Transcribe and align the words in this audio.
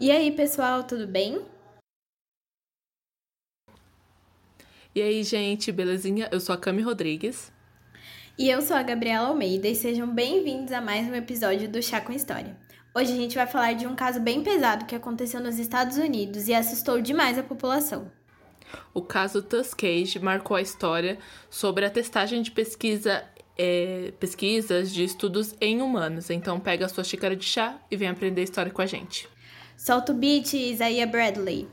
E 0.00 0.12
aí, 0.12 0.30
pessoal, 0.30 0.84
tudo 0.84 1.08
bem? 1.08 1.44
E 4.94 5.02
aí, 5.02 5.24
gente, 5.24 5.72
belezinha? 5.72 6.28
Eu 6.30 6.38
sou 6.38 6.54
a 6.54 6.56
Cami 6.56 6.82
Rodrigues. 6.82 7.50
E 8.38 8.48
eu 8.48 8.62
sou 8.62 8.76
a 8.76 8.82
Gabriela 8.84 9.26
Almeida 9.26 9.66
e 9.66 9.74
sejam 9.74 10.08
bem-vindos 10.08 10.70
a 10.70 10.80
mais 10.80 11.08
um 11.08 11.16
episódio 11.16 11.68
do 11.68 11.82
Chá 11.82 12.00
com 12.00 12.12
História. 12.12 12.56
Hoje 12.94 13.12
a 13.12 13.16
gente 13.16 13.34
vai 13.34 13.48
falar 13.48 13.72
de 13.72 13.88
um 13.88 13.96
caso 13.96 14.20
bem 14.20 14.40
pesado 14.40 14.86
que 14.86 14.94
aconteceu 14.94 15.40
nos 15.40 15.58
Estados 15.58 15.96
Unidos 15.96 16.46
e 16.46 16.54
assustou 16.54 17.00
demais 17.00 17.36
a 17.36 17.42
população. 17.42 18.08
O 18.94 19.02
caso 19.02 19.42
Tuskegee 19.42 20.20
marcou 20.20 20.56
a 20.56 20.62
história 20.62 21.18
sobre 21.50 21.84
a 21.84 21.90
testagem 21.90 22.40
de 22.40 22.52
pesquisa, 22.52 23.24
é, 23.58 24.12
pesquisas 24.20 24.92
de 24.92 25.02
estudos 25.02 25.56
em 25.60 25.82
humanos. 25.82 26.30
Então 26.30 26.60
pega 26.60 26.86
a 26.86 26.88
sua 26.88 27.02
xícara 27.02 27.34
de 27.34 27.44
chá 27.44 27.80
e 27.90 27.96
vem 27.96 28.06
aprender 28.06 28.44
história 28.44 28.70
com 28.70 28.80
a 28.80 28.86
gente. 28.86 29.28
Solta 29.88 30.12
o 30.12 30.14
beat, 30.14 30.52
Isaiah 30.52 31.06
Bradley. 31.06 31.66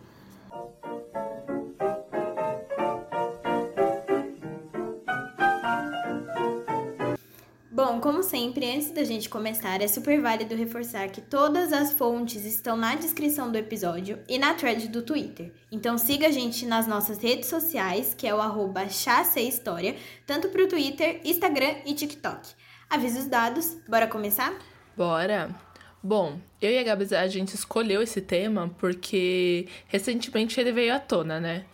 Bom, 7.70 8.00
como 8.00 8.24
sempre, 8.24 8.74
antes 8.74 8.92
da 8.92 9.04
gente 9.04 9.28
começar, 9.28 9.82
é 9.82 9.88
super 9.90 10.22
válido 10.22 10.56
reforçar 10.56 11.10
que 11.10 11.20
todas 11.20 11.74
as 11.74 11.92
fontes 11.92 12.46
estão 12.46 12.78
na 12.78 12.96
descrição 12.96 13.52
do 13.52 13.58
episódio 13.58 14.18
e 14.30 14.40
na 14.40 14.54
thread 14.54 14.88
do 14.88 15.02
Twitter. 15.02 15.52
Então 15.70 15.98
siga 15.98 16.28
a 16.28 16.32
gente 16.32 16.66
nas 16.66 16.88
nossas 16.88 17.18
redes 17.18 17.50
sociais, 17.50 18.14
que 18.18 18.26
é 18.26 18.34
o 18.34 18.40
arroba 18.40 18.86
História, 18.86 19.94
tanto 20.26 20.48
para 20.48 20.64
o 20.64 20.70
Twitter, 20.70 21.20
Instagram 21.26 21.80
e 21.86 21.94
TikTok. 21.94 22.54
Avisa 22.90 23.20
os 23.20 23.26
dados, 23.26 23.76
bora 23.90 24.08
começar? 24.08 24.58
Bora! 24.96 25.65
Bom, 26.08 26.40
eu 26.62 26.70
e 26.70 26.78
a 26.78 26.84
Gabi, 26.84 27.16
a 27.16 27.28
gente 27.28 27.56
escolheu 27.56 28.00
esse 28.00 28.22
tema 28.22 28.72
porque 28.78 29.68
recentemente 29.88 30.60
ele 30.60 30.72
veio 30.72 30.94
à 30.94 31.00
tona, 31.00 31.40
né? 31.40 31.66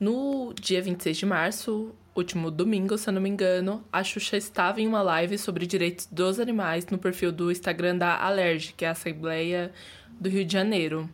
No 0.00 0.52
dia 0.60 0.82
26 0.82 1.16
de 1.16 1.24
março, 1.24 1.94
último 2.12 2.50
domingo, 2.50 2.98
se 2.98 3.08
eu 3.08 3.12
não 3.12 3.20
me 3.20 3.28
engano, 3.28 3.84
a 3.92 4.02
Xuxa 4.02 4.36
estava 4.36 4.80
em 4.80 4.88
uma 4.88 5.02
live 5.02 5.38
sobre 5.38 5.68
direitos 5.68 6.08
dos 6.10 6.40
animais 6.40 6.84
no 6.86 6.98
perfil 6.98 7.30
do 7.30 7.48
Instagram 7.48 7.96
da 7.96 8.20
Alerj, 8.20 8.74
que 8.76 8.84
é 8.84 8.88
a 8.88 8.90
Assembleia 8.90 9.70
do 10.18 10.28
Rio 10.28 10.44
de 10.44 10.52
Janeiro, 10.52 11.08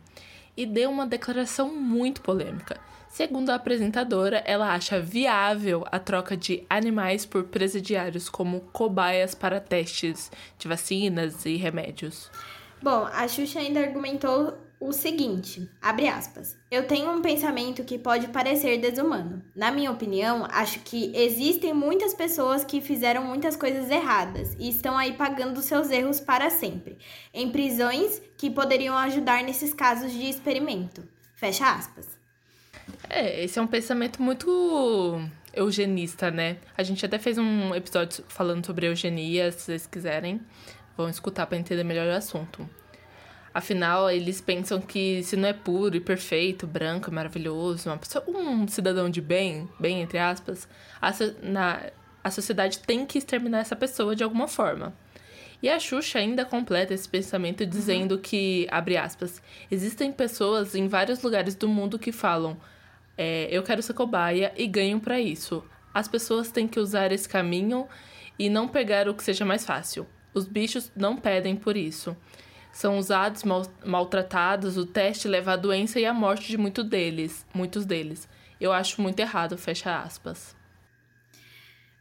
e 0.57 0.65
deu 0.65 0.89
uma 0.89 1.05
declaração 1.05 1.75
muito 1.75 2.21
polêmica. 2.21 2.79
Segundo 3.07 3.51
a 3.51 3.55
apresentadora, 3.55 4.37
ela 4.47 4.73
acha 4.73 4.99
viável 4.99 5.85
a 5.91 5.99
troca 5.99 6.35
de 6.35 6.63
animais 6.67 7.23
por 7.23 7.43
presidiários 7.43 8.29
como 8.29 8.61
cobaias 8.73 9.35
para 9.35 9.59
testes 9.59 10.31
de 10.57 10.67
vacinas 10.67 11.45
e 11.45 11.55
remédios. 11.55 12.31
Bom, 12.83 13.07
a 13.13 13.25
Xuxa 13.29 13.59
ainda 13.59 13.79
argumentou 13.79 14.57
o 14.77 14.91
seguinte, 14.91 15.69
abre 15.81 16.09
aspas, 16.09 16.57
eu 16.69 16.85
tenho 16.85 17.09
um 17.09 17.21
pensamento 17.21 17.85
que 17.85 17.97
pode 17.97 18.27
parecer 18.27 18.77
desumano. 18.77 19.41
Na 19.55 19.71
minha 19.71 19.89
opinião, 19.89 20.45
acho 20.51 20.81
que 20.81 21.09
existem 21.15 21.73
muitas 21.73 22.13
pessoas 22.13 22.65
que 22.65 22.81
fizeram 22.81 23.23
muitas 23.23 23.55
coisas 23.55 23.89
erradas 23.89 24.53
e 24.59 24.67
estão 24.67 24.97
aí 24.97 25.13
pagando 25.13 25.61
seus 25.61 25.91
erros 25.91 26.19
para 26.19 26.49
sempre, 26.49 26.97
em 27.33 27.49
prisões 27.49 28.21
que 28.37 28.51
poderiam 28.51 28.97
ajudar 28.97 29.41
nesses 29.43 29.73
casos 29.73 30.11
de 30.11 30.27
experimento. 30.27 31.07
Fecha 31.35 31.73
aspas. 31.73 32.19
É, 33.09 33.45
esse 33.45 33.57
é 33.57 33.61
um 33.61 33.67
pensamento 33.67 34.21
muito 34.21 35.21
eugenista, 35.53 36.29
né? 36.29 36.57
A 36.77 36.83
gente 36.83 37.05
até 37.05 37.17
fez 37.17 37.37
um 37.37 37.73
episódio 37.73 38.25
falando 38.27 38.65
sobre 38.65 38.87
eugenia, 38.87 39.53
se 39.53 39.61
vocês 39.61 39.87
quiserem, 39.87 40.41
vão 40.97 41.09
escutar 41.09 41.45
para 41.45 41.57
entender 41.57 41.83
melhor 41.83 42.07
o 42.07 42.15
assunto. 42.15 42.67
Afinal, 43.53 44.09
eles 44.09 44.41
pensam 44.41 44.81
que 44.81 45.21
se 45.23 45.35
não 45.35 45.47
é 45.47 45.53
puro 45.53 45.95
e 45.95 45.99
perfeito, 45.99 46.65
branco, 46.65 47.11
maravilhoso, 47.11 47.87
uma 47.89 47.97
pessoa, 47.97 48.23
um 48.27 48.67
cidadão 48.67 49.09
de 49.09 49.21
bem, 49.21 49.69
bem 49.79 50.01
entre 50.01 50.17
aspas, 50.17 50.67
a, 50.99 51.11
na, 51.43 51.81
a 52.23 52.31
sociedade 52.31 52.79
tem 52.79 53.05
que 53.05 53.19
exterminar 53.19 53.59
essa 53.59 53.75
pessoa 53.75 54.15
de 54.15 54.23
alguma 54.23 54.47
forma. 54.47 54.93
E 55.61 55.69
a 55.69 55.79
Xuxa 55.79 56.19
ainda 56.19 56.43
completa 56.43 56.93
esse 56.93 57.07
pensamento 57.07 57.65
dizendo 57.65 58.15
uhum. 58.15 58.21
que, 58.21 58.67
abre 58.71 58.97
aspas, 58.97 59.41
existem 59.69 60.11
pessoas 60.11 60.73
em 60.73 60.87
vários 60.87 61.21
lugares 61.21 61.55
do 61.55 61.69
mundo 61.69 61.99
que 61.99 62.11
falam: 62.11 62.57
é, 63.17 63.47
eu 63.51 63.63
quero 63.63 63.81
ser 63.81 63.93
cobaia 63.93 64.51
e 64.57 64.67
ganham 64.67 64.99
para 64.99 65.19
isso. 65.19 65.63
As 65.93 66.07
pessoas 66.07 66.51
têm 66.51 66.67
que 66.67 66.79
usar 66.79 67.11
esse 67.11 67.29
caminho 67.29 67.87
e 68.37 68.49
não 68.49 68.67
pegar 68.67 69.07
o 69.07 69.13
que 69.13 69.23
seja 69.23 69.45
mais 69.45 69.63
fácil. 69.63 70.07
Os 70.33 70.47
bichos 70.47 70.91
não 70.95 71.15
pedem 71.15 71.55
por 71.55 71.77
isso 71.77 72.15
são 72.73 72.97
usados, 72.97 73.43
mal, 73.43 73.61
maltratados, 73.85 74.77
o 74.77 74.85
teste 74.85 75.27
leva 75.27 75.53
à 75.53 75.55
doença 75.55 75.99
e 75.99 76.05
à 76.05 76.13
morte 76.13 76.47
de 76.47 76.57
muito 76.57 76.83
deles, 76.83 77.45
muitos 77.53 77.85
deles. 77.85 78.27
Eu 78.59 78.73
acho 78.73 78.99
muito 78.99 79.19
errado, 79.19 79.57
fecha 79.57 80.01
aspas. 80.01 80.55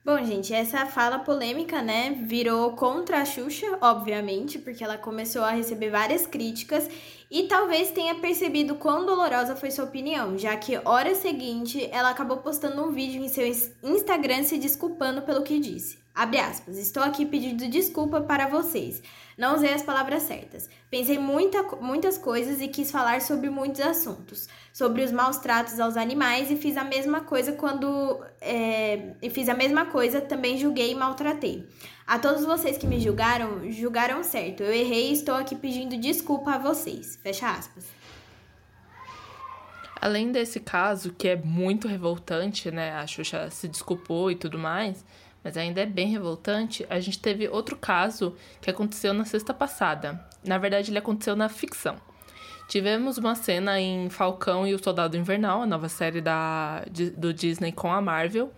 Bom, 0.05 0.25
gente, 0.25 0.53
essa 0.53 0.85
fala 0.87 1.21
polêmica, 1.21 1.81
né, 1.81 2.25
virou 2.27 2.73
contra 2.73 3.21
a 3.21 3.25
Xuxa, 3.25 3.79
obviamente, 3.81 4.59
porque 4.59 4.83
ela 4.83 4.99
começou 4.99 5.45
a 5.45 5.53
receber 5.53 5.91
várias 5.91 6.27
críticas 6.27 6.89
e 7.31 7.45
talvez 7.45 7.91
tenha 7.93 8.17
percebido 8.17 8.75
quão 8.75 9.07
dolorosa 9.07 9.55
foi 9.55 9.71
sua 9.71 9.85
opinião, 9.85 10.37
já 10.37 10.57
que 10.57 10.81
hora 10.85 11.15
seguinte 11.15 11.89
ela 11.93 12.11
acabou 12.11 12.39
postando 12.39 12.83
um 12.83 12.91
vídeo 12.91 13.23
em 13.23 13.29
seu 13.29 13.47
Instagram 13.47 14.43
se 14.43 14.59
desculpando 14.59 15.23
pelo 15.23 15.45
que 15.45 15.61
disse. 15.61 16.02
Abre 16.15 16.39
aspas, 16.39 16.77
estou 16.77 17.03
aqui 17.03 17.25
pedindo 17.25 17.67
desculpa 17.69 18.21
para 18.21 18.47
vocês. 18.47 19.03
Não 19.37 19.55
usei 19.55 19.73
as 19.73 19.83
palavras 19.83 20.25
certas. 20.25 20.69
Pensei 20.91 21.19
muita, 21.19 21.63
muitas 21.81 22.19
coisas 22.19 22.61
e 22.61 22.69
quis 22.69 22.91
falar 22.91 23.23
sobre 23.23 23.49
muitos 23.49 23.81
assuntos. 23.81 24.47
Sobre 24.75 25.03
os 25.03 25.11
maus 25.11 25.39
tratos 25.39 25.81
aos 25.81 25.97
animais 25.97 26.51
e 26.51 26.57
fiz 26.57 26.77
a 26.77 26.85
mesma 26.85 27.23
coisa 27.23 27.53
quando. 27.53 28.23
É, 28.43 29.15
e 29.23 29.31
fiz 29.31 29.49
a 29.49 29.55
mesma 29.55 29.87
coisa, 29.87 30.21
também 30.21 30.59
julguei 30.59 30.93
e 30.93 30.95
maltratei. 30.95 31.67
A 32.07 32.19
todos 32.19 32.45
vocês 32.45 32.77
que 32.77 32.87
me 32.87 33.01
julgaram, 33.01 33.71
julgaram 33.71 34.23
certo. 34.23 34.63
Eu 34.63 34.73
errei 34.73 35.09
e 35.09 35.15
estou 35.15 35.35
aqui 35.35 35.57
pedindo 35.57 35.97
desculpa 35.97 36.57
a 36.57 36.59
vocês. 36.59 37.19
Fecha 37.23 37.51
aspas. 37.51 37.87
Além 39.99 40.31
desse 40.31 40.61
caso, 40.61 41.15
que 41.15 41.29
é 41.29 41.37
muito 41.37 41.89
revoltante, 41.89 42.71
né? 42.71 42.93
A 42.93 43.07
Xuxa 43.07 43.49
se 43.51 43.67
desculpou 43.67 44.31
e 44.31 44.35
tudo 44.35 44.59
mais 44.59 45.03
mas 45.43 45.57
ainda 45.57 45.81
é 45.81 45.87
bem 45.87 46.09
revoltante, 46.09 46.87
a 46.89 47.01
gente 47.01 47.19
teve 47.19 47.49
outro 47.49 47.77
caso 47.77 48.37
que 48.61 48.71
aconteceu 48.71 49.13
na 49.13 49.25
sexta 49.25 49.53
passada. 49.53 50.25
Na 50.45 50.59
verdade, 50.59 50.91
ele 50.91 50.99
aconteceu 50.99 51.35
na 51.35 51.49
ficção. 51.49 51.97
Tivemos 52.69 53.19
uma 53.19 53.35
cena 53.35 53.81
em 53.81 54.09
Falcão 54.09 54.67
e 54.67 54.75
o 54.75 54.83
Soldado 54.83 55.17
Invernal, 55.17 55.63
a 55.63 55.67
nova 55.67 55.89
série 55.89 56.21
da, 56.21 56.85
do 57.17 57.35
Disney 57.35 57.73
com 57.73 57.93
a 57.93 58.01
Marvel. 58.01 58.53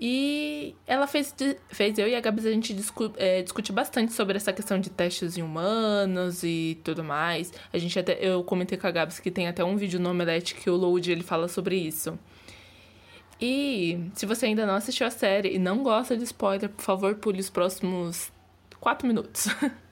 E 0.00 0.76
ela 0.86 1.08
fez, 1.08 1.34
fez 1.68 1.98
eu 1.98 2.06
e 2.06 2.14
a 2.14 2.20
Gabi 2.20 2.46
a 2.46 2.52
gente 2.52 2.72
discu, 2.72 3.12
é, 3.16 3.42
discutir 3.42 3.72
bastante 3.72 4.12
sobre 4.12 4.36
essa 4.36 4.52
questão 4.52 4.78
de 4.78 4.90
testes 4.90 5.36
em 5.36 5.42
humanos 5.42 6.44
e 6.44 6.78
tudo 6.84 7.02
mais. 7.02 7.52
A 7.72 7.78
gente 7.78 7.98
até 7.98 8.16
eu 8.20 8.44
comentei 8.44 8.78
com 8.78 8.86
a 8.86 8.90
Gabs 8.92 9.18
que 9.18 9.30
tem 9.30 9.48
até 9.48 9.64
um 9.64 9.76
vídeo 9.76 9.98
no 9.98 10.10
Omelete 10.10 10.54
que 10.54 10.70
o 10.70 10.76
Load 10.76 11.10
ele 11.10 11.24
fala 11.24 11.48
sobre 11.48 11.74
isso. 11.74 12.16
E 13.40 14.10
se 14.14 14.26
você 14.26 14.46
ainda 14.46 14.66
não 14.66 14.74
assistiu 14.74 15.06
a 15.06 15.10
série 15.10 15.54
e 15.54 15.58
não 15.58 15.82
gosta 15.82 16.16
de 16.16 16.24
spoiler, 16.24 16.68
por 16.68 16.82
favor, 16.82 17.14
pule 17.14 17.40
os 17.40 17.50
próximos 17.50 18.32
quatro 18.80 19.06
minutos. 19.06 19.46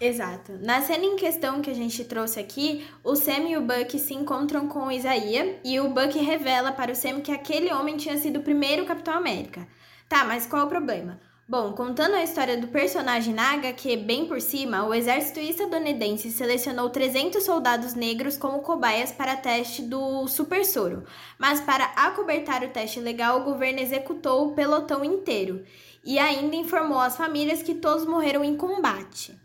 Exato. 0.00 0.58
Na 0.60 0.80
cena 0.82 1.04
em 1.04 1.14
questão 1.14 1.62
que 1.62 1.70
a 1.70 1.74
gente 1.74 2.04
trouxe 2.04 2.40
aqui, 2.40 2.84
o 3.04 3.14
Sam 3.14 3.48
e 3.48 3.56
o 3.56 3.60
Buck 3.62 3.96
se 4.00 4.12
encontram 4.12 4.66
com 4.66 4.86
o 4.86 4.90
Isaiah 4.90 5.60
e 5.64 5.78
o 5.78 5.90
Buck 5.90 6.18
revela 6.18 6.72
para 6.72 6.90
o 6.90 6.96
Sam 6.96 7.20
que 7.20 7.30
aquele 7.30 7.72
homem 7.72 7.96
tinha 7.96 8.16
sido 8.16 8.40
o 8.40 8.42
primeiro 8.42 8.84
Capitão 8.84 9.14
América. 9.14 9.66
Tá, 10.08 10.24
mas 10.24 10.44
qual 10.44 10.62
é 10.62 10.64
o 10.64 10.68
problema? 10.68 11.20
Bom, 11.48 11.72
contando 11.72 12.14
a 12.14 12.22
história 12.22 12.56
do 12.56 12.68
personagem 12.68 13.34
na 13.34 13.54
HQ 13.54 13.96
bem 13.96 14.26
por 14.26 14.40
cima, 14.40 14.86
o 14.86 14.94
exército 14.94 15.40
estadunidense 15.40 16.30
selecionou 16.30 16.88
300 16.88 17.42
soldados 17.42 17.94
negros 17.94 18.36
como 18.36 18.60
cobaias 18.60 19.10
para 19.10 19.36
teste 19.36 19.82
do 19.82 20.26
super 20.28 20.64
soro, 20.64 21.04
mas 21.36 21.60
para 21.60 21.86
acobertar 21.96 22.62
o 22.62 22.68
teste 22.68 23.00
legal, 23.00 23.40
o 23.40 23.44
governo 23.44 23.80
executou 23.80 24.46
o 24.46 24.54
pelotão 24.54 25.04
inteiro 25.04 25.64
e 26.04 26.16
ainda 26.16 26.54
informou 26.54 27.00
às 27.00 27.16
famílias 27.16 27.60
que 27.60 27.74
todos 27.74 28.06
morreram 28.06 28.44
em 28.44 28.56
combate. 28.56 29.36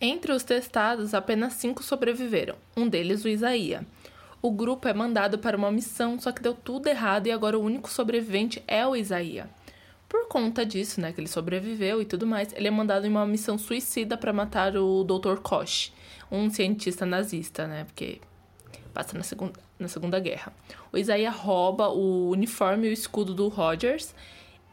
Entre 0.00 0.32
os 0.32 0.42
testados, 0.42 1.12
apenas 1.12 1.52
cinco 1.52 1.82
sobreviveram, 1.82 2.56
um 2.74 2.88
deles 2.88 3.22
o 3.22 3.28
Isaías. 3.28 3.84
O 4.40 4.50
grupo 4.50 4.88
é 4.88 4.94
mandado 4.94 5.38
para 5.38 5.56
uma 5.56 5.70
missão, 5.70 6.18
só 6.18 6.32
que 6.32 6.42
deu 6.42 6.54
tudo 6.54 6.88
errado 6.88 7.26
e 7.26 7.30
agora 7.30 7.56
o 7.56 7.62
único 7.62 7.88
sobrevivente 7.88 8.60
é 8.66 8.84
o 8.84 8.96
Isaías. 8.96 9.46
Por 10.12 10.28
conta 10.28 10.66
disso, 10.66 11.00
né, 11.00 11.10
que 11.10 11.22
ele 11.22 11.26
sobreviveu 11.26 12.02
e 12.02 12.04
tudo 12.04 12.26
mais, 12.26 12.52
ele 12.52 12.68
é 12.68 12.70
mandado 12.70 13.06
em 13.06 13.08
uma 13.08 13.24
missão 13.24 13.56
suicida 13.56 14.14
para 14.14 14.30
matar 14.30 14.76
o 14.76 15.02
Dr. 15.04 15.38
Koch, 15.42 15.90
um 16.30 16.50
cientista 16.50 17.06
nazista, 17.06 17.66
né, 17.66 17.84
porque 17.84 18.20
passa 18.92 19.16
na 19.16 19.24
segunda, 19.24 19.58
na 19.78 19.88
segunda 19.88 20.20
Guerra. 20.20 20.52
O 20.92 20.98
Isaiah 20.98 21.30
rouba 21.30 21.88
o 21.88 22.28
uniforme 22.28 22.88
e 22.88 22.90
o 22.90 22.92
escudo 22.92 23.32
do 23.32 23.48
Rogers 23.48 24.14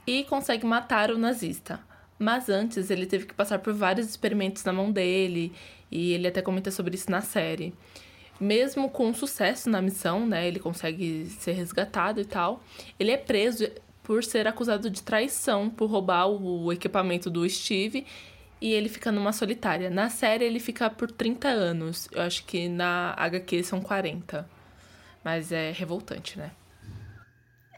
e 0.05 0.25
consegue 0.25 0.65
matar 0.65 1.09
o 1.09 1.17
nazista. 1.17 1.79
Mas 2.19 2.49
antes 2.49 2.91
ele 2.91 3.05
teve 3.05 3.25
que 3.25 3.33
passar 3.33 3.59
por 3.59 3.73
vários 3.73 4.09
experimentos 4.09 4.65
na 4.65 4.73
mão 4.73 4.91
dele 4.91 5.53
E 5.89 6.11
ele 6.11 6.27
até 6.27 6.41
comenta 6.41 6.69
sobre 6.69 6.95
isso 6.95 7.09
na 7.09 7.21
série. 7.21 7.73
Mesmo 8.41 8.89
com 8.89 9.13
sucesso 9.13 9.69
na 9.69 9.81
missão, 9.81 10.27
né? 10.27 10.45
Ele 10.45 10.59
consegue 10.59 11.27
ser 11.27 11.53
resgatado 11.53 12.19
e 12.19 12.25
tal. 12.25 12.61
Ele 12.99 13.11
é 13.11 13.17
preso 13.17 13.65
por 14.09 14.23
ser 14.23 14.47
acusado 14.47 14.89
de 14.89 15.03
traição, 15.03 15.69
por 15.69 15.87
roubar 15.87 16.25
o 16.25 16.73
equipamento 16.73 17.29
do 17.29 17.47
Steve 17.47 18.07
e 18.59 18.73
ele 18.73 18.89
fica 18.89 19.11
numa 19.11 19.31
solitária. 19.31 19.87
Na 19.87 20.09
série 20.09 20.43
ele 20.43 20.59
fica 20.59 20.89
por 20.89 21.11
30 21.11 21.47
anos. 21.47 22.09
Eu 22.11 22.23
acho 22.23 22.43
que 22.45 22.67
na 22.67 23.13
HQ 23.15 23.63
são 23.63 23.79
40. 23.79 24.49
Mas 25.23 25.51
é 25.51 25.69
revoltante, 25.69 26.39
né? 26.39 26.49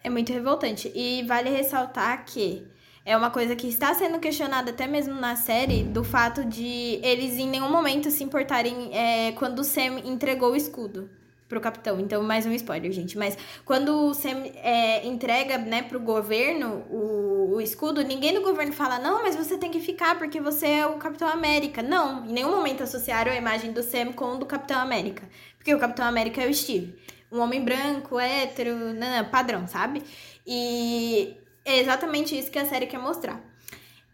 É 0.02 0.10
muito 0.10 0.32
revoltante. 0.32 0.90
E 0.96 1.22
vale 1.24 1.50
ressaltar 1.50 2.24
que 2.24 2.66
é 3.06 3.18
uma 3.18 3.30
coisa 3.30 3.54
que 3.54 3.68
está 3.68 3.94
sendo 3.94 4.18
questionada 4.18 4.72
até 4.72 4.88
mesmo 4.88 5.16
na 5.16 5.36
série, 5.36 5.84
do 5.84 6.02
fato 6.02 6.46
de 6.46 6.98
eles 7.04 7.34
em 7.34 7.50
nenhum 7.50 7.70
momento 7.70 8.10
se 8.10 8.24
importarem 8.24 8.90
é, 8.94 9.34
quando 9.34 9.60
o 9.60 9.66
Sam 9.66 10.00
entregou 10.06 10.54
o 10.54 10.56
escudo 10.56 11.10
pro 11.52 11.60
capitão. 11.60 12.00
Então, 12.00 12.24
mais 12.24 12.46
um 12.46 12.52
spoiler, 12.54 12.90
gente. 12.94 13.18
Mas 13.18 13.38
quando 13.66 13.90
o 14.08 14.14
Sam 14.14 14.46
é, 14.56 15.06
entrega, 15.06 15.58
né, 15.58 15.84
pro 15.84 16.00
governo 16.00 16.86
o, 16.90 17.56
o 17.56 17.62
escudo, 17.62 18.02
ninguém 18.02 18.34
do 18.34 18.42
governo 18.42 18.72
fala, 18.72 18.98
não, 19.00 19.22
mas 19.22 19.36
você 19.36 19.58
tem 19.58 19.70
que 19.70 19.82
ficar 19.82 20.18
porque 20.18 20.40
você 20.40 20.66
é 20.68 20.86
o 20.88 20.94
Capitão 20.94 21.28
América. 21.28 21.84
Não, 21.84 22.26
em 22.26 22.32
nenhum 22.32 22.52
momento 22.52 22.84
associaram 22.84 23.34
a 23.34 23.36
imagem 23.36 23.74
do 23.74 23.84
Sam 23.84 24.14
com 24.14 24.36
o 24.36 24.38
do 24.38 24.46
Capitão 24.46 24.80
América. 24.80 25.28
Porque 25.58 25.76
o 25.76 25.80
Capitão 25.80 26.06
América 26.06 26.42
é 26.42 26.50
o 26.50 26.54
Steve. 26.54 26.96
Um 27.30 27.40
homem 27.40 27.64
branco, 27.64 28.18
hétero, 28.18 28.78
não, 28.94 28.94
não, 28.94 29.26
padrão, 29.26 29.68
sabe? 29.68 30.04
E 30.48 31.36
é 31.66 31.80
exatamente 31.80 32.38
isso 32.38 32.50
que 32.50 32.60
a 32.60 32.66
série 32.66 32.88
quer 32.88 33.00
mostrar. 33.00 33.51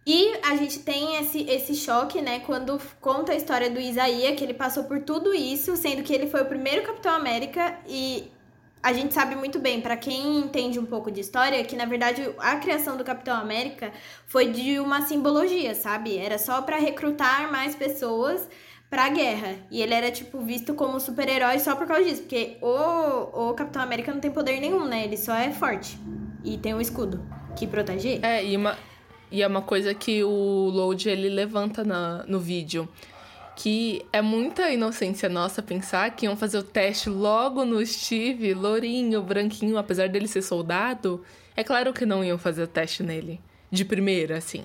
E 0.09 0.39
a 0.41 0.55
gente 0.55 0.79
tem 0.79 1.17
esse, 1.17 1.41
esse 1.49 1.75
choque, 1.75 2.21
né, 2.21 2.39
quando 2.39 2.79
conta 3.01 3.33
a 3.33 3.35
história 3.35 3.69
do 3.69 3.77
Isaías, 3.77 4.37
que 4.37 4.43
ele 4.45 4.53
passou 4.53 4.85
por 4.85 5.01
tudo 5.01 5.33
isso, 5.33 5.75
sendo 5.75 6.01
que 6.01 6.13
ele 6.13 6.27
foi 6.27 6.43
o 6.43 6.45
primeiro 6.45 6.81
Capitão 6.81 7.13
América 7.13 7.77
e 7.85 8.31
a 8.81 8.93
gente 8.93 9.13
sabe 9.13 9.35
muito 9.35 9.59
bem, 9.59 9.81
para 9.81 9.97
quem 9.97 10.39
entende 10.39 10.79
um 10.79 10.85
pouco 10.85 11.11
de 11.11 11.19
história, 11.19 11.61
que 11.65 11.75
na 11.75 11.83
verdade 11.83 12.33
a 12.37 12.55
criação 12.55 12.95
do 12.95 13.03
Capitão 13.03 13.35
América 13.35 13.91
foi 14.25 14.49
de 14.49 14.79
uma 14.79 15.01
simbologia, 15.01 15.75
sabe? 15.75 16.17
Era 16.17 16.37
só 16.37 16.61
para 16.61 16.77
recrutar 16.77 17.51
mais 17.51 17.75
pessoas 17.75 18.47
pra 18.89 19.09
guerra. 19.09 19.55
E 19.69 19.81
ele 19.81 19.93
era, 19.93 20.09
tipo, 20.09 20.39
visto 20.39 20.73
como 20.73 21.01
super-herói 21.01 21.59
só 21.59 21.75
por 21.75 21.85
causa 21.85 22.05
disso. 22.05 22.21
Porque 22.21 22.57
o, 22.61 23.49
o 23.49 23.53
Capitão 23.55 23.81
América 23.81 24.13
não 24.13 24.21
tem 24.21 24.31
poder 24.31 24.61
nenhum, 24.61 24.85
né? 24.85 25.03
Ele 25.03 25.17
só 25.17 25.35
é 25.35 25.51
forte. 25.51 25.99
E 26.45 26.57
tem 26.57 26.73
um 26.73 26.79
escudo 26.79 27.21
que 27.57 27.67
protege. 27.67 28.21
É, 28.23 28.45
e 28.45 28.55
uma, 28.55 28.77
e 29.31 29.41
é 29.41 29.47
uma 29.47 29.61
coisa 29.61 29.93
que 29.93 30.23
o 30.23 30.69
Load 30.73 31.09
ele 31.09 31.29
levanta 31.29 31.83
na, 31.83 32.23
no 32.27 32.39
vídeo. 32.39 32.87
Que 33.55 34.05
é 34.13 34.21
muita 34.21 34.69
inocência 34.69 35.27
nossa 35.27 35.63
pensar 35.63 36.11
que 36.15 36.25
iam 36.25 36.37
fazer 36.37 36.59
o 36.59 36.63
teste 36.63 37.09
logo 37.09 37.65
no 37.65 37.83
Steve, 37.85 38.53
lourinho, 38.53 39.21
branquinho, 39.23 39.77
apesar 39.77 40.07
dele 40.07 40.27
ser 40.27 40.43
soldado. 40.43 41.23
É 41.55 41.63
claro 41.63 41.91
que 41.91 42.05
não 42.05 42.23
iam 42.23 42.37
fazer 42.37 42.63
o 42.63 42.67
teste 42.67 43.01
nele. 43.01 43.41
De 43.71 43.83
primeira, 43.83 44.37
assim. 44.37 44.63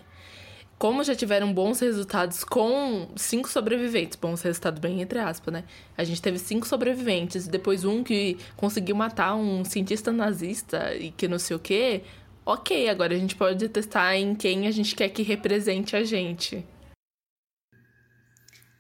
Como 0.79 1.03
já 1.05 1.15
tiveram 1.15 1.53
bons 1.55 1.79
resultados 1.81 2.45
com 2.45 3.09
cinco 3.15 3.49
sobreviventes, 3.49 4.17
bons 4.17 4.43
resultados 4.43 4.81
bem 4.81 5.01
entre 5.01 5.21
aspas, 5.21 5.55
né? 5.55 5.65
A 5.97 6.03
gente 6.03 6.21
teve 6.21 6.39
cinco 6.39 6.67
sobreviventes, 6.67 7.47
depois 7.47 7.85
um 7.85 8.03
que 8.03 8.37
conseguiu 8.57 8.97
matar 8.97 9.37
um 9.37 9.65
cientista 9.65 10.11
nazista 10.11 10.93
e 10.95 11.13
que 11.13 11.29
não 11.29 11.39
sei 11.39 11.57
o 11.57 11.61
quê 11.61 12.03
ok, 12.45 12.89
agora 12.89 13.15
a 13.15 13.19
gente 13.19 13.37
pode 13.37 13.69
testar 13.69 14.17
em 14.17 14.35
quem 14.35 14.67
a 14.67 14.71
gente 14.71 14.95
quer 14.95 15.09
que 15.09 15.23
represente 15.23 15.97
a 15.97 16.05
gente. 16.05 16.65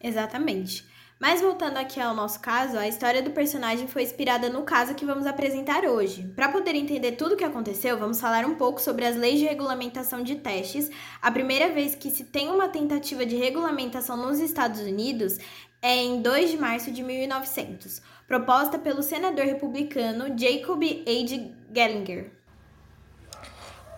Exatamente. 0.02 0.90
Mas 1.22 1.40
voltando 1.40 1.76
aqui 1.76 2.00
ao 2.00 2.16
nosso 2.16 2.40
caso, 2.40 2.76
a 2.76 2.88
história 2.88 3.22
do 3.22 3.30
personagem 3.30 3.86
foi 3.86 4.02
inspirada 4.02 4.48
no 4.48 4.64
caso 4.64 4.96
que 4.96 5.04
vamos 5.04 5.24
apresentar 5.24 5.84
hoje. 5.84 6.26
Para 6.34 6.48
poder 6.48 6.74
entender 6.74 7.12
tudo 7.12 7.34
o 7.34 7.36
que 7.36 7.44
aconteceu, 7.44 7.96
vamos 7.96 8.20
falar 8.20 8.44
um 8.44 8.56
pouco 8.56 8.80
sobre 8.80 9.04
as 9.04 9.14
leis 9.14 9.38
de 9.38 9.46
regulamentação 9.46 10.24
de 10.24 10.34
testes. 10.34 10.90
A 11.22 11.30
primeira 11.30 11.72
vez 11.72 11.94
que 11.94 12.10
se 12.10 12.24
tem 12.24 12.48
uma 12.48 12.68
tentativa 12.68 13.24
de 13.24 13.36
regulamentação 13.36 14.16
nos 14.16 14.40
Estados 14.40 14.80
Unidos 14.80 15.38
é 15.80 15.94
em 15.94 16.20
2 16.20 16.50
de 16.50 16.56
março 16.56 16.90
de 16.90 17.04
1900, 17.04 18.02
proposta 18.26 18.76
pelo 18.76 19.00
senador 19.00 19.44
republicano 19.44 20.36
Jacob 20.36 20.82
H. 20.82 21.52
Gellinger. 21.72 22.41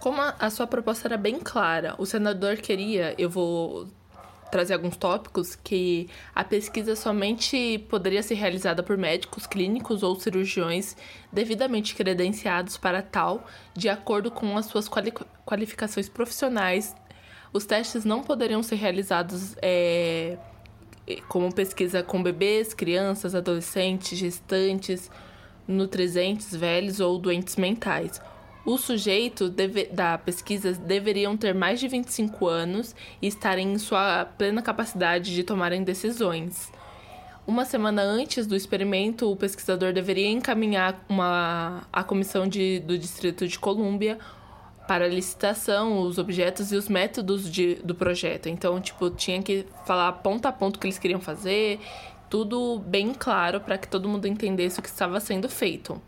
Como 0.04 0.20
a, 0.20 0.34
a 0.38 0.50
sua 0.50 0.66
proposta 0.66 1.08
era 1.08 1.16
bem 1.16 1.38
clara, 1.38 1.94
o 1.96 2.04
senador 2.04 2.58
queria, 2.58 3.14
eu 3.16 3.30
vou 3.30 3.88
trazer 4.52 4.74
alguns 4.74 4.98
tópicos 4.98 5.56
que 5.56 6.10
a 6.34 6.44
pesquisa 6.44 6.94
somente 6.94 7.78
poderia 7.88 8.22
ser 8.22 8.34
realizada 8.34 8.82
por 8.82 8.98
médicos 8.98 9.46
clínicos 9.46 10.02
ou 10.02 10.14
cirurgiões 10.20 10.94
devidamente 11.32 11.94
credenciados 11.94 12.76
para 12.76 13.00
tal, 13.00 13.46
de 13.72 13.88
acordo 13.88 14.30
com 14.30 14.58
as 14.58 14.66
suas 14.66 14.90
quali 14.90 15.10
qualificações 15.46 16.06
profissionais. 16.06 16.94
Os 17.50 17.64
testes 17.64 18.04
não 18.04 18.22
poderiam 18.22 18.62
ser 18.62 18.76
realizados 18.76 19.56
é, 19.62 20.36
como 21.30 21.50
pesquisa 21.50 22.02
com 22.02 22.22
bebês, 22.22 22.74
crianças, 22.74 23.34
adolescentes, 23.34 24.18
gestantes, 24.18 25.10
nutrizentes, 25.66 26.54
velhos 26.54 27.00
ou 27.00 27.18
doentes 27.18 27.56
mentais. 27.56 28.20
Os 28.64 28.80
sujeitos 28.80 29.50
deve, 29.50 29.86
da 29.86 30.16
pesquisa 30.16 30.72
deveriam 30.72 31.36
ter 31.36 31.54
mais 31.54 31.78
de 31.78 31.86
25 31.86 32.46
anos 32.46 32.94
e 33.20 33.26
estarem 33.26 33.74
em 33.74 33.78
sua 33.78 34.24
plena 34.24 34.62
capacidade 34.62 35.34
de 35.34 35.44
tomarem 35.44 35.84
decisões. 35.84 36.72
Uma 37.46 37.66
semana 37.66 38.00
antes 38.00 38.46
do 38.46 38.56
experimento, 38.56 39.30
o 39.30 39.36
pesquisador 39.36 39.92
deveria 39.92 40.30
encaminhar 40.30 41.04
uma, 41.06 41.82
a 41.92 42.02
comissão 42.02 42.48
de, 42.48 42.80
do 42.80 42.96
Distrito 42.96 43.46
de 43.46 43.58
Colômbia 43.58 44.18
para 44.88 45.06
licitação, 45.08 46.00
os 46.00 46.16
objetos 46.16 46.72
e 46.72 46.76
os 46.76 46.88
métodos 46.88 47.50
de, 47.50 47.74
do 47.76 47.94
projeto. 47.94 48.48
Então, 48.48 48.80
tipo, 48.80 49.10
tinha 49.10 49.42
que 49.42 49.66
falar 49.84 50.10
ponto 50.12 50.46
a 50.46 50.52
ponto 50.52 50.76
o 50.76 50.78
que 50.78 50.86
eles 50.86 50.98
queriam 50.98 51.20
fazer, 51.20 51.80
tudo 52.30 52.78
bem 52.78 53.12
claro 53.12 53.60
para 53.60 53.76
que 53.76 53.88
todo 53.88 54.08
mundo 54.08 54.26
entendesse 54.26 54.78
o 54.80 54.82
que 54.82 54.88
estava 54.88 55.20
sendo 55.20 55.46
feito. 55.46 56.00